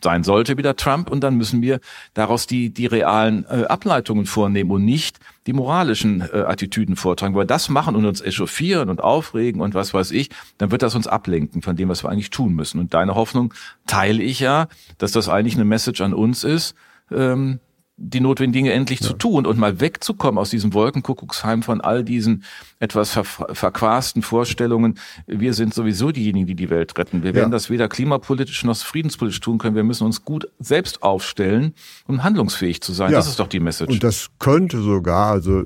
sein 0.02 0.24
sollte, 0.24 0.58
wieder 0.58 0.76
Trump, 0.76 1.10
und 1.10 1.24
dann 1.24 1.36
müssen 1.36 1.62
wir 1.62 1.80
daraus 2.14 2.46
die, 2.46 2.70
die 2.70 2.86
realen 2.86 3.44
äh, 3.48 3.64
Ableitungen 3.64 4.26
vornehmen 4.26 4.70
und 4.70 4.84
nicht 4.84 5.18
die 5.46 5.54
moralischen 5.54 6.20
äh, 6.20 6.44
Attitüden 6.46 6.96
vortragen. 6.96 7.34
Weil 7.34 7.46
das 7.46 7.68
machen 7.70 7.96
und 7.96 8.04
uns 8.04 8.20
echauffieren 8.20 8.90
und 8.90 9.00
aufregen 9.00 9.60
und 9.60 9.74
was 9.74 9.94
weiß 9.94 10.10
ich, 10.12 10.30
dann 10.58 10.70
wird 10.70 10.82
das 10.82 10.94
uns 10.94 11.06
ablenken 11.06 11.62
von 11.62 11.76
dem, 11.76 11.88
was 11.88 12.04
wir 12.04 12.10
eigentlich 12.10 12.30
tun 12.30 12.52
müssen. 12.54 12.78
Und 12.78 12.94
deine 12.94 13.14
Hoffnung 13.14 13.54
teile 13.86 14.22
ich 14.22 14.38
ja, 14.38 14.68
dass 14.98 15.12
das 15.12 15.28
eigentlich 15.28 15.54
eine 15.54 15.64
Message 15.64 16.02
an 16.02 16.14
uns 16.14 16.44
ist, 16.44 16.76
ähm, 17.10 17.60
die 17.98 18.20
notwendigen 18.20 18.64
Dinge 18.64 18.72
endlich 18.74 19.00
ja. 19.00 19.06
zu 19.06 19.14
tun 19.14 19.46
und 19.46 19.58
mal 19.58 19.80
wegzukommen 19.80 20.38
aus 20.38 20.50
diesem 20.50 20.74
Wolkenkuckucksheim 20.74 21.62
von 21.62 21.80
all 21.80 22.04
diesen 22.04 22.44
etwas 22.78 23.10
ver 23.10 23.24
verquasten 23.24 24.20
Vorstellungen. 24.20 24.98
Wir 25.26 25.54
sind 25.54 25.72
sowieso 25.72 26.12
diejenigen, 26.12 26.46
die 26.46 26.54
die 26.54 26.68
Welt 26.68 26.96
retten. 26.98 27.22
Wir 27.22 27.30
ja. 27.30 27.36
werden 27.36 27.50
das 27.50 27.70
weder 27.70 27.88
klimapolitisch 27.88 28.64
noch 28.64 28.76
friedenspolitisch 28.76 29.40
tun 29.40 29.56
können. 29.56 29.76
Wir 29.76 29.82
müssen 29.82 30.04
uns 30.04 30.24
gut 30.24 30.46
selbst 30.58 31.02
aufstellen, 31.02 31.72
um 32.06 32.22
handlungsfähig 32.22 32.82
zu 32.82 32.92
sein. 32.92 33.12
Ja. 33.12 33.18
Das 33.18 33.28
ist 33.28 33.40
doch 33.40 33.48
die 33.48 33.60
Message. 33.60 33.90
Und 33.90 34.04
das 34.04 34.28
könnte 34.38 34.78
sogar 34.82 35.30
also 35.30 35.64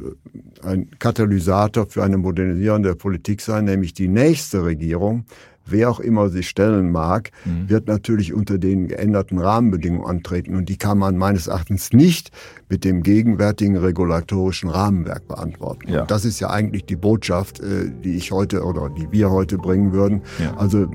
ein 0.62 0.88
Katalysator 1.00 1.86
für 1.86 2.04
eine 2.04 2.16
Modernisierung 2.16 2.84
der 2.84 2.94
Politik 2.94 3.40
sein, 3.40 3.64
nämlich 3.64 3.92
die 3.92 4.08
nächste 4.08 4.64
Regierung 4.64 5.24
wer 5.66 5.90
auch 5.90 6.00
immer 6.00 6.28
sie 6.28 6.42
stellen 6.42 6.90
mag, 6.90 7.30
mhm. 7.44 7.68
wird 7.68 7.86
natürlich 7.86 8.34
unter 8.34 8.58
den 8.58 8.88
geänderten 8.88 9.38
Rahmenbedingungen 9.38 10.06
antreten. 10.06 10.54
Und 10.54 10.68
die 10.68 10.76
kann 10.76 10.98
man 10.98 11.16
meines 11.16 11.46
Erachtens 11.46 11.92
nicht 11.92 12.30
mit 12.68 12.84
dem 12.84 13.02
gegenwärtigen 13.02 13.76
regulatorischen 13.76 14.70
Rahmenwerk 14.70 15.28
beantworten. 15.28 15.92
Ja. 15.92 16.04
das 16.04 16.24
ist 16.24 16.40
ja 16.40 16.50
eigentlich 16.50 16.84
die 16.84 16.96
Botschaft, 16.96 17.60
äh, 17.60 17.90
die 18.04 18.16
ich 18.16 18.32
heute 18.32 18.64
oder 18.64 18.90
die 18.90 19.10
wir 19.10 19.30
heute 19.30 19.58
bringen 19.58 19.92
würden. 19.92 20.22
Ja. 20.42 20.56
Also 20.56 20.90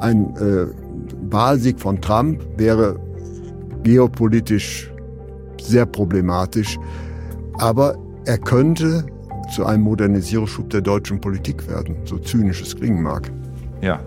ein 0.00 0.36
äh, 0.36 0.66
Wahlsieg 1.30 1.80
von 1.80 2.00
Trump 2.00 2.42
wäre 2.56 2.98
geopolitisch 3.82 4.90
sehr 5.60 5.86
problematisch, 5.86 6.78
aber 7.54 7.96
er 8.24 8.38
könnte 8.38 9.06
zu 9.54 9.64
einem 9.66 9.82
Modernisierungsschub 9.82 10.70
der 10.70 10.80
deutschen 10.80 11.20
Politik 11.20 11.68
werden, 11.68 11.96
so 12.04 12.18
zynisch 12.18 12.62
es 12.62 12.74
klingen 12.76 13.02
mag. 13.02 13.30
Ja, 13.84 14.00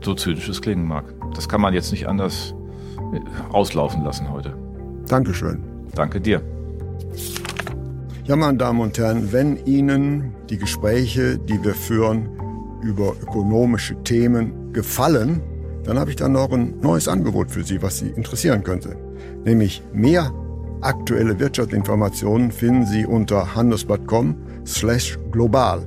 so 0.00 0.12
zynisch 0.12 0.48
es 0.48 0.60
klingen 0.60 0.84
mag. 0.84 1.04
Das 1.36 1.48
kann 1.48 1.60
man 1.60 1.72
jetzt 1.72 1.92
nicht 1.92 2.08
anders 2.08 2.52
äh, 3.14 3.20
auslaufen 3.52 4.02
lassen 4.02 4.28
heute. 4.28 4.54
Dankeschön. 5.06 5.62
Danke 5.94 6.20
dir. 6.20 6.42
Ja, 8.24 8.34
meine 8.34 8.58
Damen 8.58 8.80
und 8.80 8.98
Herren, 8.98 9.32
wenn 9.32 9.64
Ihnen 9.66 10.34
die 10.50 10.58
Gespräche, 10.58 11.38
die 11.38 11.62
wir 11.62 11.74
führen 11.74 12.28
über 12.82 13.14
ökonomische 13.22 14.02
Themen 14.02 14.72
gefallen, 14.72 15.42
dann 15.84 15.96
habe 15.96 16.10
ich 16.10 16.16
da 16.16 16.28
noch 16.28 16.50
ein 16.50 16.80
neues 16.80 17.06
Angebot 17.06 17.52
für 17.52 17.62
Sie, 17.62 17.80
was 17.80 17.98
Sie 17.98 18.08
interessieren 18.08 18.64
könnte. 18.64 18.96
Nämlich 19.44 19.80
mehr 19.92 20.32
aktuelle 20.80 21.38
Wirtschaftsinformationen 21.38 22.50
finden 22.50 22.84
Sie 22.84 23.06
unter 23.06 23.54
handelsblatt.com 23.54 24.34
slash 24.66 25.16
global 25.30 25.86